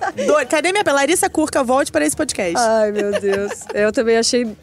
[0.00, 0.46] Ah, Doida.
[0.46, 0.94] Cadê minha penha?
[0.94, 2.56] Larissa Curca, volte para esse podcast.
[2.56, 3.52] Ai, meu Deus.
[3.74, 4.56] Eu também achei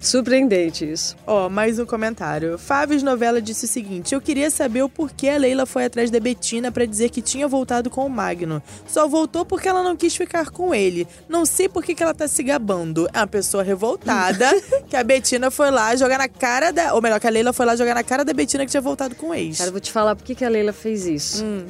[0.00, 1.16] surpreendente isso.
[1.26, 2.58] Ó, mais um comentário.
[2.58, 6.20] Fábio Novela disse o seguinte: Eu queria saber o porquê a Leila foi atrás da
[6.20, 8.62] Betina pra dizer que tinha voltado com o Magno.
[8.86, 11.06] Só voltou porque ela não quis ficar com ele.
[11.28, 13.08] Não sei por que, que ela tá se gabando.
[13.12, 14.46] É uma pessoa revoltada
[14.88, 16.94] que a Betina foi lá jogar na cara da.
[16.94, 19.14] Ou melhor, que a Leila foi lá jogar na cara da Betina que tinha voltado
[19.14, 19.58] com o ex.
[19.58, 21.44] Cara, eu vou te falar por que que a Leila fez isso.
[21.44, 21.66] Hum.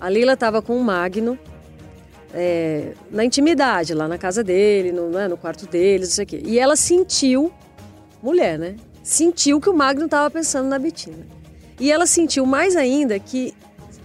[0.00, 1.38] A Leila estava com o Magno
[2.34, 6.26] é, na intimidade, lá na casa dele, no, né, no quarto deles, não sei o
[6.28, 6.42] quê.
[6.44, 7.50] E ela sentiu,
[8.26, 8.76] mulher, né?
[9.02, 11.24] Sentiu que o Magno estava pensando na Betina.
[11.78, 13.54] E ela sentiu mais ainda que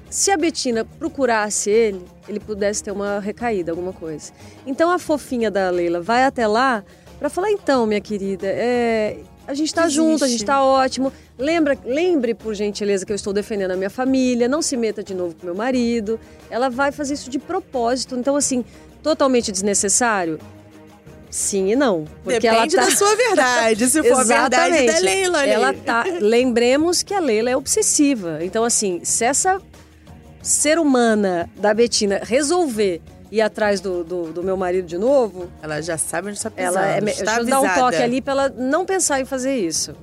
[0.10, 4.32] se a Betina procurasse ele, ele pudesse ter uma recaída, alguma coisa.
[4.68, 6.84] Então a fofinha da Leila vai até lá
[7.18, 9.96] para falar: então, minha querida, é, a gente tá Desiste.
[9.96, 11.12] junto, a gente tá ótimo.
[11.38, 15.16] Lembra, lembre, por gentileza, que eu estou defendendo a minha família, não se meta de
[15.16, 16.20] novo com meu marido.
[16.50, 18.16] Ela vai fazer isso de propósito.
[18.16, 18.64] Então, assim,
[19.02, 20.40] totalmente desnecessário?
[21.32, 22.04] Sim e não.
[22.24, 22.92] Porque Depende ela tá...
[22.92, 23.90] da sua verdade.
[23.90, 25.02] Se for a verdade da Exatamente.
[25.06, 25.50] Leila ali.
[25.52, 26.04] Ela tá.
[26.20, 28.40] Lembremos que a Leila é obsessiva.
[28.42, 29.60] Então, assim, se essa
[30.42, 35.82] ser humana da Betina resolver ir atrás do, do, do meu marido de novo, Ela
[35.82, 36.78] já sabe onde está pisando.
[36.78, 37.00] ela é.
[37.02, 39.96] me- está Deixa eu dar um toque ali pra ela não pensar em fazer isso.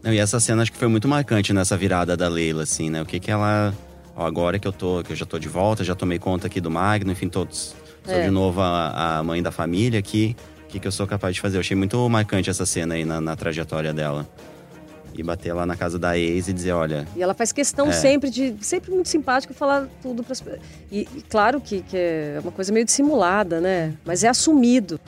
[0.00, 3.02] Não, e essa cena acho que foi muito marcante nessa virada da Leila, assim, né?
[3.02, 3.74] O que que ela.
[4.14, 6.60] Ó, agora que eu tô, que eu já tô de volta, já tomei conta aqui
[6.60, 7.74] do Magno, enfim, todos.
[8.04, 8.22] Sou É.
[8.24, 10.36] de novo a, a mãe da família aqui.
[10.72, 11.58] O que, que eu sou capaz de fazer?
[11.58, 14.26] Eu achei muito marcante essa cena aí na, na trajetória dela.
[15.14, 17.92] E bater lá na casa da ex e dizer, olha, E ela faz questão É.
[17.92, 18.54] sempre de.
[18.62, 20.34] Sempre muito simpática falar tudo para
[20.90, 23.92] e, e claro que, que é uma coisa meio dissimulada, né?
[24.02, 24.98] Mas é assumido.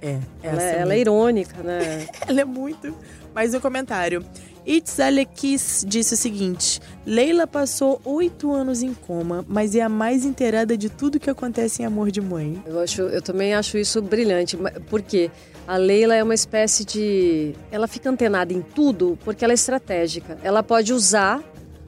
[0.00, 2.06] É, Ela, essa é- ela é irônica, né?
[2.26, 2.96] Ela é muito.
[3.34, 4.24] Mais um comentário.
[4.70, 10.76] Itzalekis disse o seguinte: Leila passou oito anos em coma, mas é a mais inteirada
[10.76, 12.62] de tudo que acontece em Amor de Mãe.
[12.64, 14.56] Eu, acho, eu também acho isso brilhante.
[14.88, 15.28] Porque
[15.66, 17.52] a Leila é uma espécie de.
[17.72, 20.38] Ela fica antenada em tudo porque ela é estratégica.
[20.40, 21.42] Ela pode usar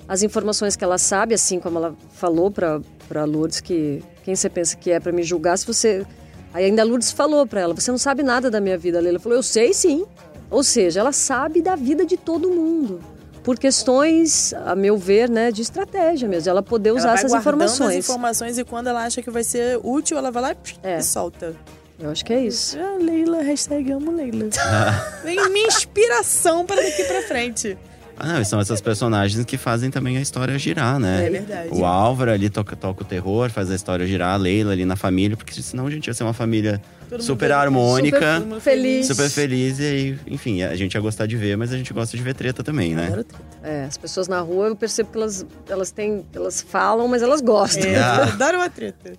[0.08, 4.76] as informações que ela sabe, assim como ela falou para Lourdes, que quem você pensa
[4.76, 6.04] que é para me julgar, se você.
[6.52, 8.98] Aí ainda a Lourdes falou para ela: você não sabe nada da minha vida.
[8.98, 10.04] Leila falou: eu sei sim.
[10.52, 13.00] Ou seja, ela sabe da vida de todo mundo.
[13.42, 17.32] Por questões, a meu ver, né, de estratégia mesmo, ela poder usar ela vai essas
[17.40, 17.90] informações.
[17.98, 21.00] as informações e quando ela acha que vai ser útil, ela vai lá e É.
[21.00, 21.56] solta.
[21.98, 22.78] Eu acho que é isso.
[22.78, 24.48] Ah, Leila, hashtag amo Leila.
[25.24, 27.76] Vem minha inspiração para daqui pra frente.
[28.24, 31.26] Ah, não, são essas personagens que fazem também a história girar, né?
[31.26, 31.68] É verdade.
[31.72, 34.94] O Álvaro ali toca, toca o terror, faz a história girar, a Leila ali na
[34.94, 36.80] família, porque senão a gente ia ser uma família
[37.10, 37.56] Todo super feliz.
[37.56, 39.06] harmônica, mundo feliz.
[39.08, 42.16] super feliz, e aí, enfim, a gente ia gostar de ver, mas a gente gosta
[42.16, 43.06] de ver treta também, né?
[43.08, 43.44] Adoro treta.
[43.62, 46.24] É, as pessoas na rua, eu percebo que elas, elas têm.
[46.32, 47.90] Elas falam, mas elas gostam.
[47.90, 48.22] É, Ah.
[48.32, 49.12] adoro uma treta.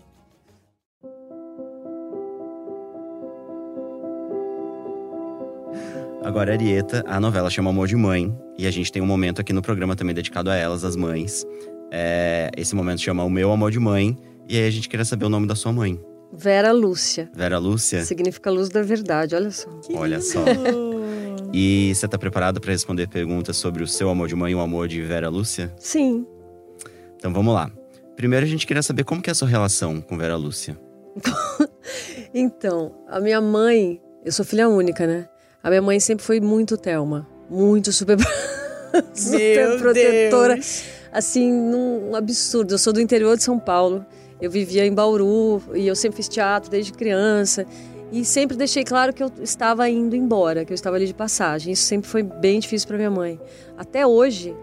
[6.23, 9.51] Agora, Arieta, a novela chama Amor de Mãe, e a gente tem um momento aqui
[9.51, 11.45] no programa também dedicado a elas, as mães.
[11.91, 15.25] É, esse momento chama O Meu Amor de Mãe, e aí a gente queria saber
[15.25, 15.99] o nome da sua mãe.
[16.31, 17.29] Vera Lúcia.
[17.35, 18.03] Vera Lúcia?
[18.05, 19.69] Significa luz da verdade, olha só.
[19.79, 20.25] Que Olha lindo.
[20.25, 20.43] só.
[21.53, 24.59] E você tá preparado para responder perguntas sobre o seu amor de mãe e o
[24.59, 25.71] amor de Vera Lúcia?
[25.77, 26.25] Sim.
[27.17, 27.69] Então vamos lá.
[28.15, 30.77] Primeiro a gente queria saber como que é a sua relação com Vera Lúcia.
[32.35, 35.27] Então, a minha mãe, eu sou filha única, né?
[35.63, 37.25] A minha mãe sempre foi muito Thelma.
[37.49, 38.17] Muito super,
[39.15, 40.55] super protetora.
[40.55, 40.83] Deus.
[41.11, 42.73] Assim, num absurdo.
[42.73, 44.05] Eu sou do interior de São Paulo.
[44.41, 47.65] Eu vivia em Bauru e eu sempre fiz teatro desde criança.
[48.11, 51.71] E sempre deixei claro que eu estava indo embora, que eu estava ali de passagem.
[51.73, 53.39] Isso sempre foi bem difícil para minha mãe.
[53.77, 54.55] Até hoje,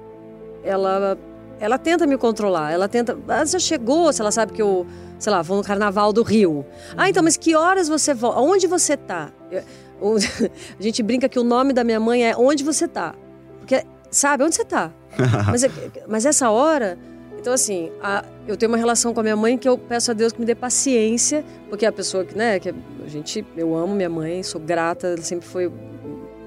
[0.63, 1.17] ela
[1.59, 2.73] ela tenta me controlar.
[2.73, 3.17] Ela tenta.
[3.27, 4.87] Ela já chegou, se ela sabe que eu,
[5.19, 6.65] sei lá, vou no carnaval do Rio.
[6.97, 8.41] Ah, então, mas que horas você volta?
[8.41, 9.33] Onde você tá?
[9.51, 9.63] Eu-
[10.79, 13.15] A gente brinca que o nome da minha mãe é Onde você tá?
[13.59, 14.91] Porque, sabe, onde você tá?
[15.47, 15.71] mas, é-
[16.09, 16.99] mas essa hora.
[17.39, 20.15] Então, assim, a- eu tenho uma relação com a minha mãe que eu peço a
[20.15, 22.75] Deus que me dê paciência, porque é a pessoa que, né, que a
[23.09, 25.71] gente, eu amo minha mãe, sou grata, ela sempre foi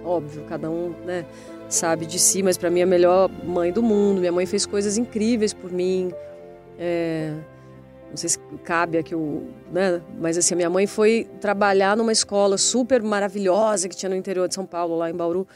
[0.05, 1.25] óbvio, cada um, né,
[1.67, 4.19] sabe de si, mas para mim é a melhor mãe do mundo.
[4.19, 6.11] Minha mãe fez coisas incríveis por mim.
[6.77, 7.33] É,
[8.13, 12.11] não sei se cabe aqui o, né, mas assim, a minha mãe foi trabalhar numa
[12.11, 15.47] escola super maravilhosa que tinha no interior de São Paulo, lá em Bauru,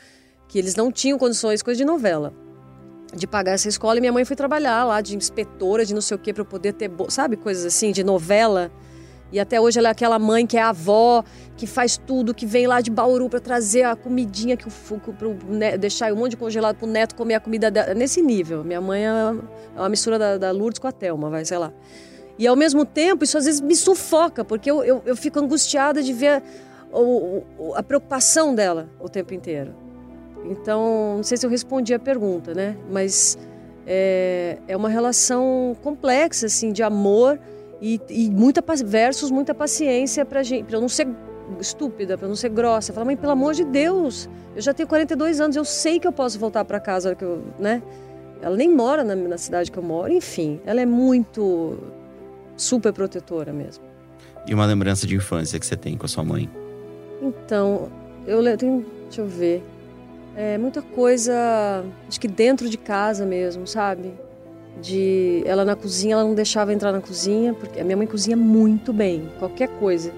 [0.47, 2.33] que eles não tinham condições, coisa de novela
[3.15, 6.15] de pagar essa escola e minha mãe foi trabalhar lá de inspetora de não sei
[6.15, 8.71] o que para poder ter, sabe, coisas assim de novela.
[9.31, 11.23] E até hoje ela é aquela mãe que é avó,
[11.57, 14.71] que faz tudo, que vem lá de Bauru para trazer a comidinha que o
[15.13, 17.93] pro ne- deixar um monte de congelado pro neto comer a comida dela.
[17.93, 18.63] nesse nível.
[18.63, 19.09] Minha mãe é
[19.75, 21.73] é uma mistura da, da Lourdes com a Thelma, vai, sei lá.
[22.37, 26.01] E ao mesmo tempo, isso às vezes me sufoca, porque eu, eu, eu fico angustiada
[26.03, 26.43] de ver
[26.91, 29.73] o- o- a preocupação dela o tempo inteiro.
[30.45, 32.77] Então, não sei se eu respondi a pergunta, né?
[32.91, 33.37] Mas
[33.85, 37.39] é, é uma relação complexa, assim, de amor
[37.81, 41.07] e, e muita versus muita paciência pra gente, eu não ser
[41.59, 42.93] estúpida, eu não ser grossa.
[42.93, 46.11] Falar, mãe, pelo amor de Deus, eu já tenho 42 anos, eu sei que eu
[46.11, 47.81] posso voltar pra casa, que eu, né?
[48.41, 51.77] Ela nem mora na, na cidade que eu moro, enfim, ela é muito
[52.57, 53.85] super protetora mesmo.
[54.45, 56.49] E uma lembrança de infância que você tem com a sua mãe?
[57.21, 57.89] Então,
[58.25, 59.63] eu tenho, deixa eu ver.
[60.35, 64.13] É muita coisa, acho que dentro de casa mesmo, sabe?
[64.81, 68.37] De ela na cozinha, ela não deixava entrar na cozinha, porque a minha mãe cozinha
[68.37, 70.11] muito bem, qualquer coisa.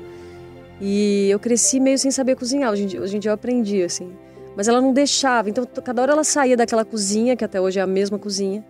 [0.82, 3.82] E eu cresci meio sem saber cozinhar, hoje em dia, hoje em dia eu aprendi
[3.82, 4.12] assim.
[4.56, 7.82] Mas ela não deixava, então cada hora ela saía daquela cozinha, que até hoje é
[7.82, 8.64] a mesma cozinha,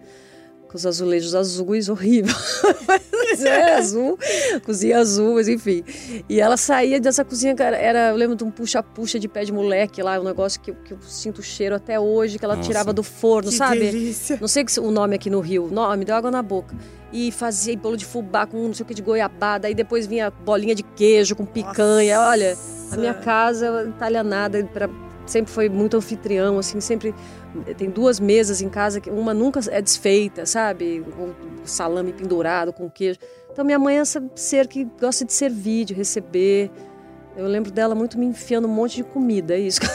[0.69, 2.33] com os azulejos azuis, horrível.
[3.31, 4.17] Mas é azul,
[4.65, 5.83] cozinha azul, mas enfim.
[6.27, 9.51] E ela saía dessa cozinha, cara, era, eu lembro de um puxa-puxa de pé de
[9.53, 12.55] moleque lá, um negócio que, eu- que eu sinto o cheiro até hoje, que ela
[12.55, 12.67] Nossa.
[12.67, 13.79] tirava do forno, Que sabe?
[13.79, 14.37] delícia.
[14.41, 16.75] Não sei que- o nome aqui no Rio, não, me deu água na boca.
[17.13, 20.31] E fazia bolo de fubá com não sei o que de goiabada, aí depois vinha
[20.31, 22.15] bolinha de queijo com picanha.
[22.17, 22.29] Nossa.
[22.31, 22.57] Olha,
[22.91, 24.89] a minha casa italianada para
[25.29, 27.13] sempre foi muito anfitrião, assim, sempre
[27.77, 31.05] tem duas mesas em casa, que uma nunca é desfeita, sabe?
[31.15, 31.29] Com
[31.63, 33.19] salame pendurado, com queijo.
[33.51, 36.71] Então minha mãe é essa ser que gosta de servir, de receber.
[37.37, 39.79] Eu lembro dela muito me enfiando um monte de comida, é isso.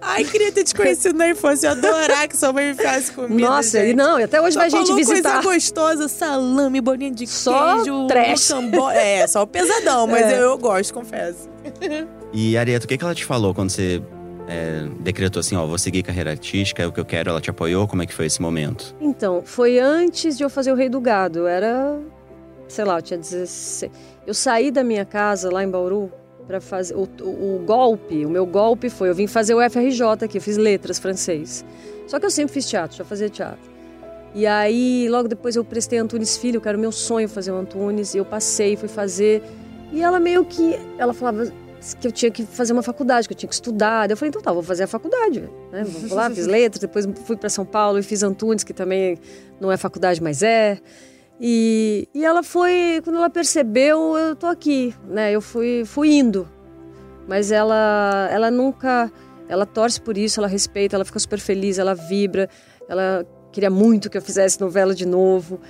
[0.00, 1.68] Ai, queria ter te conhecido na infância.
[1.68, 3.48] Eu adorar que sua mãe me faz comida.
[3.48, 3.90] Nossa, gente.
[3.90, 5.42] e não, e até hoje Só vai gente visitar.
[5.42, 8.50] coisa gostosa, salame, bolinha de Só queijo, trash.
[8.50, 8.96] rocambole.
[8.96, 10.38] É, só o pesadão, mas É.
[10.38, 11.48] eu, eu gosto, confesso.
[12.32, 14.02] E Arieta, o que, que ela te falou quando você
[14.46, 17.50] é, decretou assim, ó, vou seguir carreira artística, é o que eu quero, ela te
[17.50, 17.86] apoiou?
[17.88, 18.94] Como é que foi esse momento?
[19.00, 21.46] Então, foi antes de eu fazer o Rei do Gado.
[21.46, 21.98] Era,
[22.68, 23.90] sei lá, eu tinha 16.
[24.26, 26.12] Eu saí da minha casa lá em Bauru
[26.46, 28.24] para fazer o, o- o golpe.
[28.26, 31.64] O meu golpe foi eu vim fazer o FRJ aqui, eu fiz letras francês.
[32.06, 33.70] Só que eu sempre fiz teatro, já fazia teatro.
[34.34, 37.56] E aí, logo depois eu prestei Antunes Filho, que era o meu sonho fazer o
[37.56, 39.42] Antunes, e eu passei, fui fazer.
[39.92, 41.50] E ela meio que, ela falava
[42.00, 44.06] que eu tinha que fazer uma faculdade, que eu tinha que estudar.
[44.06, 45.48] Daí Eu falei, então tá, vou fazer a faculdade.
[45.72, 45.84] Né?
[45.84, 49.18] Vou lá, fiz letras, depois fui para São Paulo e fiz Antunes, que também
[49.60, 50.78] não é faculdade, mas é.
[51.40, 55.30] E, e ela foi, quando ela percebeu, eu tô aqui, né?
[55.32, 56.48] Eu fui, fui indo.
[57.28, 59.12] Mas ela, ela nunca,
[59.48, 62.48] ela torce por isso, ela respeita, ela fica super feliz, ela vibra,
[62.88, 65.60] ela queria muito que eu fizesse novela de novo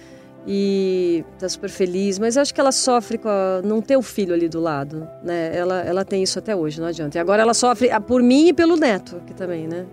[0.46, 4.02] e tá super feliz, mas eu acho que ela sofre com a, não ter o
[4.02, 5.54] filho ali do lado, né?
[5.54, 7.18] Ela, ela tem isso até hoje, não adianta.
[7.18, 9.84] E agora ela sofre ah, por mim e pelo neto, que também, né?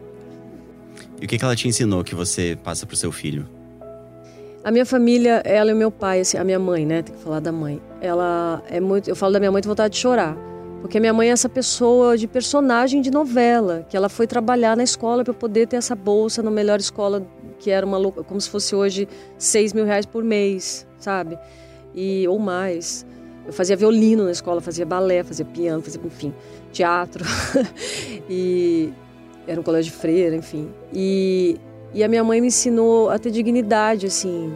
[1.21, 3.47] E o que, que ela te ensinou que você passa pro seu filho?
[4.63, 7.03] A minha família, ela e o meu pai, assim, a minha mãe, né?
[7.03, 7.79] Tem que falar da mãe.
[8.01, 9.07] Ela é muito.
[9.09, 10.35] Eu falo da minha mãe, tenho vontade de chorar.
[10.81, 14.77] Porque a minha mãe é essa pessoa de personagem de novela, que ela foi trabalhar
[14.77, 17.25] na escola para poder ter essa bolsa na melhor escola,
[17.59, 21.37] que era uma como se fosse hoje 6 mil reais por mês, sabe?
[21.93, 23.05] E, ou mais.
[23.45, 26.33] Eu fazia violino na escola, fazia balé, fazia piano, fazia, enfim,
[26.71, 27.23] teatro.
[28.29, 28.91] e
[29.47, 30.69] era um colégio de freira, enfim.
[30.93, 31.57] E,
[31.93, 34.51] e a minha mãe me ensinou a ter dignidade, assim,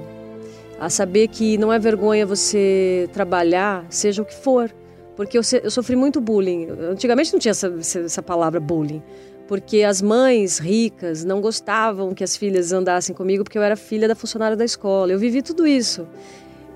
[0.79, 4.73] a saber que não é vergonha você trabalhar, seja o que for.
[5.15, 6.69] Porque eu, eu sofri muito bullying.
[6.91, 9.03] Antigamente não tinha essa- essa palavra bullying.
[9.49, 14.07] Porque as mães ricas não gostavam que as filhas andassem comigo porque eu era filha
[14.07, 15.12] da funcionária da escola.
[15.12, 16.07] Eu vivi tudo isso.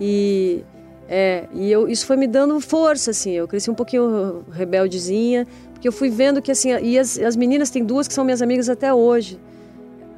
[0.02, 0.64] E,
[1.08, 3.34] é, e eu, isso foi me dando força, assim.
[3.34, 7.70] Eu cresci um pouquinho rebeldezinha, porque eu fui vendo que, assim, e as, as meninas,
[7.70, 9.40] tem duas que são minhas amigas até hoje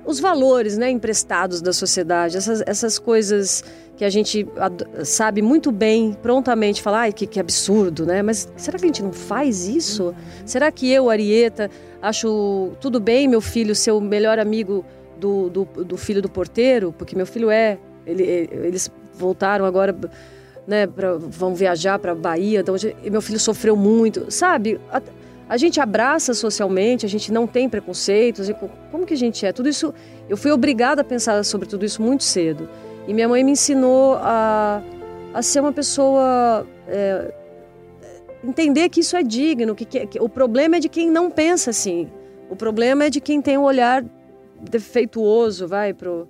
[0.05, 3.63] os valores né, emprestados da sociedade, essas, essas coisas
[3.97, 4.45] que a gente
[5.05, 8.21] sabe muito bem, prontamente falar, que, que absurdo, né?
[8.21, 10.13] Mas será que a gente não faz isso?
[10.45, 11.69] Será que eu, Arieta,
[12.01, 14.83] acho tudo bem meu filho ser o melhor amigo
[15.17, 16.93] do, do, do filho do porteiro?
[16.97, 17.77] Porque meu filho é.
[18.05, 19.95] Ele, eles voltaram agora,
[20.67, 22.75] né, pra, vão viajar para Bahia, então,
[23.09, 24.79] meu filho sofreu muito, sabe?
[24.91, 25.01] A,
[25.47, 28.47] a gente abraça socialmente, a gente não tem preconceitos.
[28.59, 29.51] co- Como que a gente é?
[29.53, 29.93] Tudo isso,
[30.29, 32.67] eu fui obrigada a pensar sobre tudo isso muito cedo.
[33.07, 34.81] E minha mãe me ensinou a,
[35.33, 36.65] a ser uma pessoa.
[36.87, 37.33] é,
[38.43, 41.69] entender que isso é digno, que, que- que o problema é de quem não pensa
[41.71, 42.09] assim.
[42.49, 44.03] O problema é de quem tem um olhar
[44.69, 46.27] defeituoso, vai pro.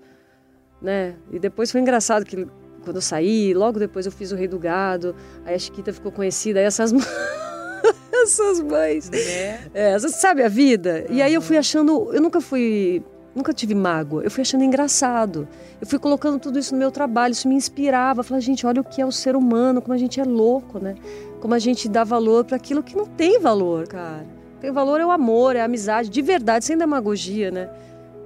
[0.81, 1.15] Né?
[1.31, 2.47] E depois foi engraçado que
[2.83, 6.11] quando eu saí, logo depois eu fiz o Rei do Gado, aí a Chiquita ficou
[6.11, 6.93] conhecida, aí essas
[8.13, 9.09] essas mães.
[9.09, 9.59] Né?
[9.73, 11.05] É, sabe a vida?
[11.09, 13.03] E aí eu fui achando, eu nunca fui,
[13.35, 14.23] nunca tive mágoa.
[14.23, 15.47] Eu fui achando engraçado.
[15.81, 18.23] Eu fui colocando tudo isso no meu trabalho, isso me inspirava.
[18.23, 20.95] Falei, gente, olha o que é o ser humano, como a gente é louco, né?
[21.41, 24.25] Como a gente dá valor para aquilo que não tem valor, cara.
[24.61, 27.69] Tem valor é o amor, é a amizade, de verdade, sem demagogia, né?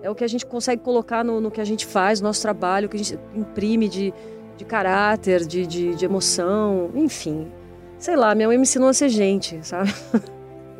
[0.02, 2.42] É o que a gente consegue colocar no, no que a gente faz, no nosso
[2.42, 4.14] trabalho, o que a gente imprime de,
[4.56, 7.52] de caráter, de, de, de emoção, enfim.
[7.98, 9.94] Sei lá, minha mãe me ensinou a ser gente, sabe?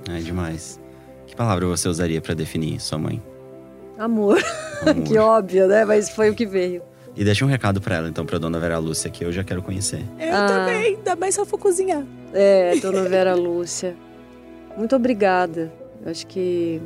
[0.10, 0.80] É demais.
[1.28, 3.22] Que palavra você usaria pra definir sua mãe?
[4.00, 4.42] Amor.
[4.82, 5.04] Amor.
[5.04, 5.84] que óbvio, né?
[5.86, 6.82] Mas foi o que veio.
[7.16, 9.62] E deixa um recado pra ela, então, pra dona Vera Lúcia, que eu já quero
[9.62, 10.02] conhecer.
[10.20, 10.48] Eu Ah.
[10.48, 12.04] também, ainda mais se eu for cozinhar.
[12.34, 13.96] É, dona Vera Lúcia.
[14.78, 15.72] Muito obrigada.
[16.06, 16.82] Eu acho que,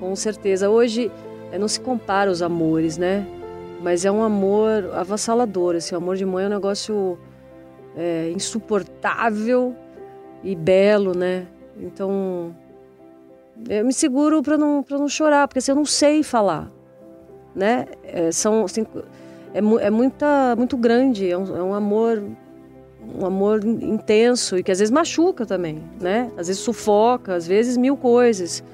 [0.00, 1.10] com certeza, hoje
[1.52, 3.26] é, não se compara os amores, né?
[3.82, 5.74] Mas é um amor avassalador.
[5.76, 7.18] Assim, o amor de mãe é um negócio
[7.94, 9.74] é, insuportável
[10.42, 11.46] e belo, né?
[11.78, 12.54] Então,
[13.68, 16.70] eu me seguro para não, pra não chorar, porque assim, eu não sei falar,
[17.54, 17.86] né?
[18.04, 18.86] É, são, assim,
[19.54, 22.22] é, é muita, muito grande, é um, é um amor
[23.18, 26.28] um amor in- intenso e que às vezes machuca também, né?
[26.36, 28.64] Às vezes sufoca, às vezes mil coisas.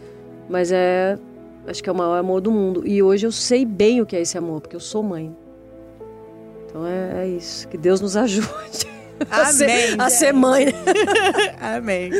[0.49, 1.19] Mas é,
[1.67, 2.83] acho que é o maior amor do mundo.
[2.87, 5.37] E hoje eu sei bem o que é esse amor, porque eu sou mãe.
[6.67, 7.69] Então é, é isso.
[7.69, 8.49] Que Deus nos ajude
[9.31, 10.67] a, ser, Amém, a ser mãe.
[11.61, 12.11] Amém.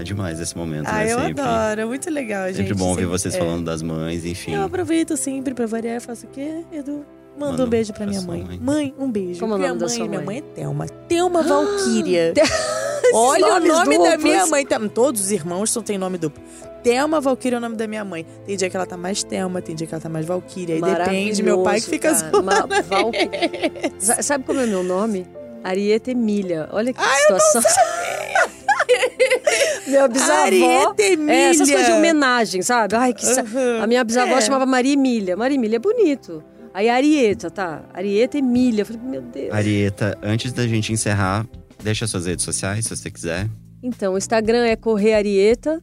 [0.00, 1.12] É demais esse momento, Ah, né?
[1.12, 1.42] eu sempre.
[1.42, 1.88] adoro.
[1.88, 2.56] Muito legal, gente.
[2.58, 3.38] Sempre bom ouvir Sempre- vocês é.
[3.38, 4.54] falando das mães, enfim.
[4.54, 7.04] Eu aproveito sempre pra variar e faço o quê, Edu?
[7.36, 8.44] Manda Manda um beijo pra pra minha mãe.
[8.44, 8.60] mãe.
[8.62, 9.40] Mãe, um beijo.
[9.40, 10.26] Como é o minha nome da mãe, sua minha mãe?
[10.26, 10.86] mãe é Thelma.
[11.08, 12.32] Thelma Valquíria.
[13.12, 14.22] Olha o nome da duplos.
[14.24, 14.64] minha mãe.
[14.94, 16.42] Todos os irmãos são, têm nome duplo.
[16.84, 18.24] Thelma Valquíria é o nome da minha mãe.
[18.46, 20.76] Tem dia que ela tá mais Thelma, tem dia que ela tá mais Valquíria.
[20.76, 22.42] Aí depende, meu pai que fica zoando.
[22.44, 22.66] cara.
[22.66, 25.26] Ma- Sa- Sabe como é meu nome?
[25.64, 26.68] Arieta Emília.
[26.72, 27.62] Olha que situação.
[29.86, 30.32] Minha bisavó.
[30.42, 31.06] Arieta É,
[31.50, 31.74] essas Emília.
[31.74, 32.94] coisas de homenagem, sabe?
[32.96, 33.82] Ai, que sa- Aham.
[33.82, 34.40] A minha bisavó É.
[34.40, 35.36] chamava Maria Emília.
[35.36, 36.42] Maria Emília é bonito.
[36.72, 37.82] Aí Arieta, tá?
[37.92, 38.82] Arieta Emília.
[38.82, 39.52] Eu falei, meu Deus.
[39.54, 41.46] Arieta, antes da gente encerrar,
[41.82, 43.46] deixa suas redes sociais, se você quiser.
[43.82, 45.80] Então, o Instagram é Correr Arieta.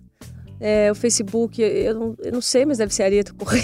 [0.60, 3.64] É, o Facebook, eu não, eu não sei, mas deve ser Arieta Correia.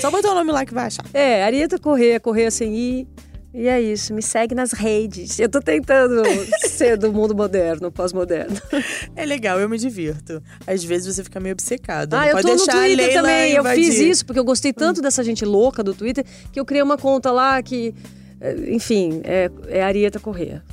[0.00, 1.04] Só botar o nome lá que vai achar.
[1.12, 3.08] É, Arieta Correia, Correia sem I.
[3.56, 5.38] E é isso, me segue nas redes.
[5.38, 6.22] Eu tô tentando
[6.66, 8.56] ser do mundo moderno, pós-moderno.
[9.14, 10.42] É legal, eu me divirto.
[10.66, 12.14] Às vezes você fica meio obcecado.
[12.14, 13.52] Ah, não eu pode tô no Twitter também.
[13.52, 16.82] Eu fiz isso porque eu gostei tanto dessa gente louca do Twitter que eu criei
[16.82, 17.94] uma conta lá que,
[18.40, 20.64] eh, enfim, é, é Arieta Correia.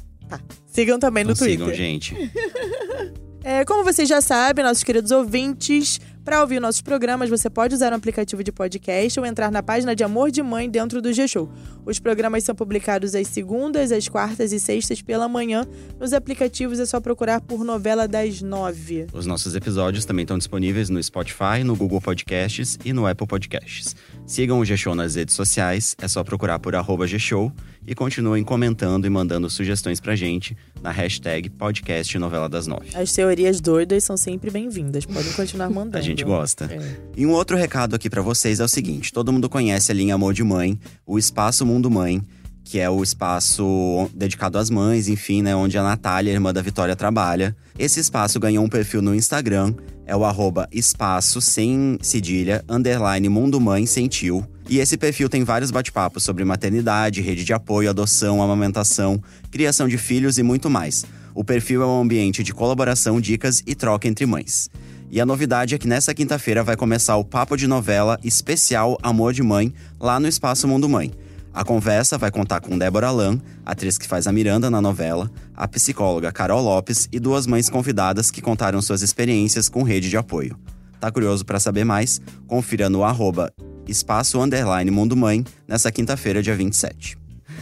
[0.65, 1.85] Sigam também no Então sigam, Twitter.
[1.85, 2.15] gente.
[3.43, 7.91] É, como vocês já sabem, nossos queridos ouvintes, para ouvir nossos programas, você pode usar
[7.91, 11.51] um aplicativo de podcast ou entrar na página de Amor de Mãe dentro do G-Show.
[11.83, 15.65] Os programas são publicados às segundas, às quartas e sextas pela manhã.
[15.99, 19.07] Nos aplicativos é só procurar por Novela das Nove.
[19.13, 23.95] Os nossos episódios também estão disponíveis no Spotify, no Google Podcasts e no Apple Podcasts.
[24.25, 26.73] Sigam o G-Show nas redes sociais, é só procurar por
[27.07, 27.51] G-Show
[27.85, 32.89] e continuem comentando e mandando sugestões pra gente na hashtag podcast Novela das Nove.
[32.95, 35.05] As teorias doidas são sempre bem-vindas.
[35.05, 35.97] Podem continuar mandando.
[35.97, 36.65] A gente gosta.
[36.65, 36.97] É.
[37.17, 40.11] E um outro recado aqui pra vocês é o seguinte: todo mundo conhece ali em
[40.11, 42.21] Amor de Mãe, o Espaço Mundo Mãe,
[42.63, 45.55] que é o espaço dedicado às mães, enfim, né?
[45.55, 47.55] Onde a Natália, irmã da Vitória, trabalha.
[47.77, 49.73] Esse espaço ganhou um perfil no Instagram,
[50.05, 54.45] é o arroba espaço sem cedilha, underline Mundo Mãe sem tio.
[54.69, 59.97] E esse perfil tem vários bate-papos sobre maternidade, rede de apoio, adoção, amamentação, criação de
[59.97, 61.05] filhos e muito mais.
[61.33, 64.69] O perfil é um ambiente de colaboração, dicas e troca entre mães.
[65.09, 69.33] E a novidade é que nessa quinta-feira vai começar o Papo de Novela especial Amor
[69.33, 71.11] de Mãe, lá no Espaço Mundo Mãe.
[71.53, 75.67] A conversa vai contar com Débora Lan, atriz que faz a Miranda na novela, a
[75.67, 80.57] psicóloga Carol Lopes e duas mães convidadas que contaram suas experiências com rede de apoio.
[80.99, 82.21] Tá curioso para saber mais?
[82.47, 83.51] Confira no arroba
[83.85, 87.17] espaço underline Mundo Mãe nessa quinta-feira, dia 27.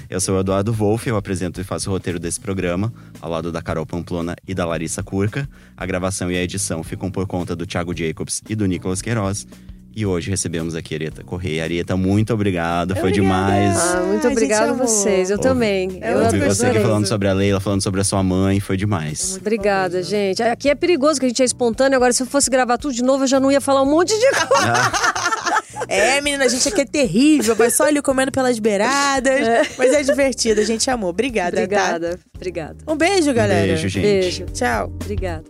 [0.08, 3.52] Eu sou o Eduardo Wolff, eu apresento e faço o roteiro desse programa, ao lado
[3.52, 5.50] da Carol Pamplona e da Larissa Curca.
[5.76, 9.48] A gravação e a edição ficam por conta do Thiago Jacobs e do Nicolas Queiroz.
[9.96, 11.64] E hoje recebemos aqui a Arieta Correia.
[11.64, 13.22] Arieta, muito obrigado, foi Obrigada.
[13.22, 13.78] demais.
[13.78, 14.88] Ah, muito Ai, obrigada a gente, amor.
[14.88, 15.30] vocês.
[15.30, 16.00] Eu também.
[16.02, 18.78] É eu Ouvi você aqui falando sobre a Leila, falando sobre a sua mãe, foi
[18.78, 19.38] demais.
[19.40, 20.42] Obrigada, gente.
[20.42, 21.96] Aqui é perigoso que a gente é espontâneo.
[21.96, 24.14] Agora, se eu fosse gravar tudo de novo, eu já não ia falar um monte
[24.18, 24.92] de coisa.
[25.88, 29.70] É, menina, a gente aqui é terrível, vai só ali comendo pelas beiradas.
[29.78, 31.10] Mas é divertido, a gente amou.
[31.10, 31.64] Obrigada, tá?
[31.64, 32.78] Obrigada, obrigada.
[32.88, 33.66] Um beijo, galera.
[33.66, 34.04] Beijo, gente.
[34.04, 34.46] Beijo.
[34.54, 34.92] Tchau.
[35.02, 35.46] Obrigada.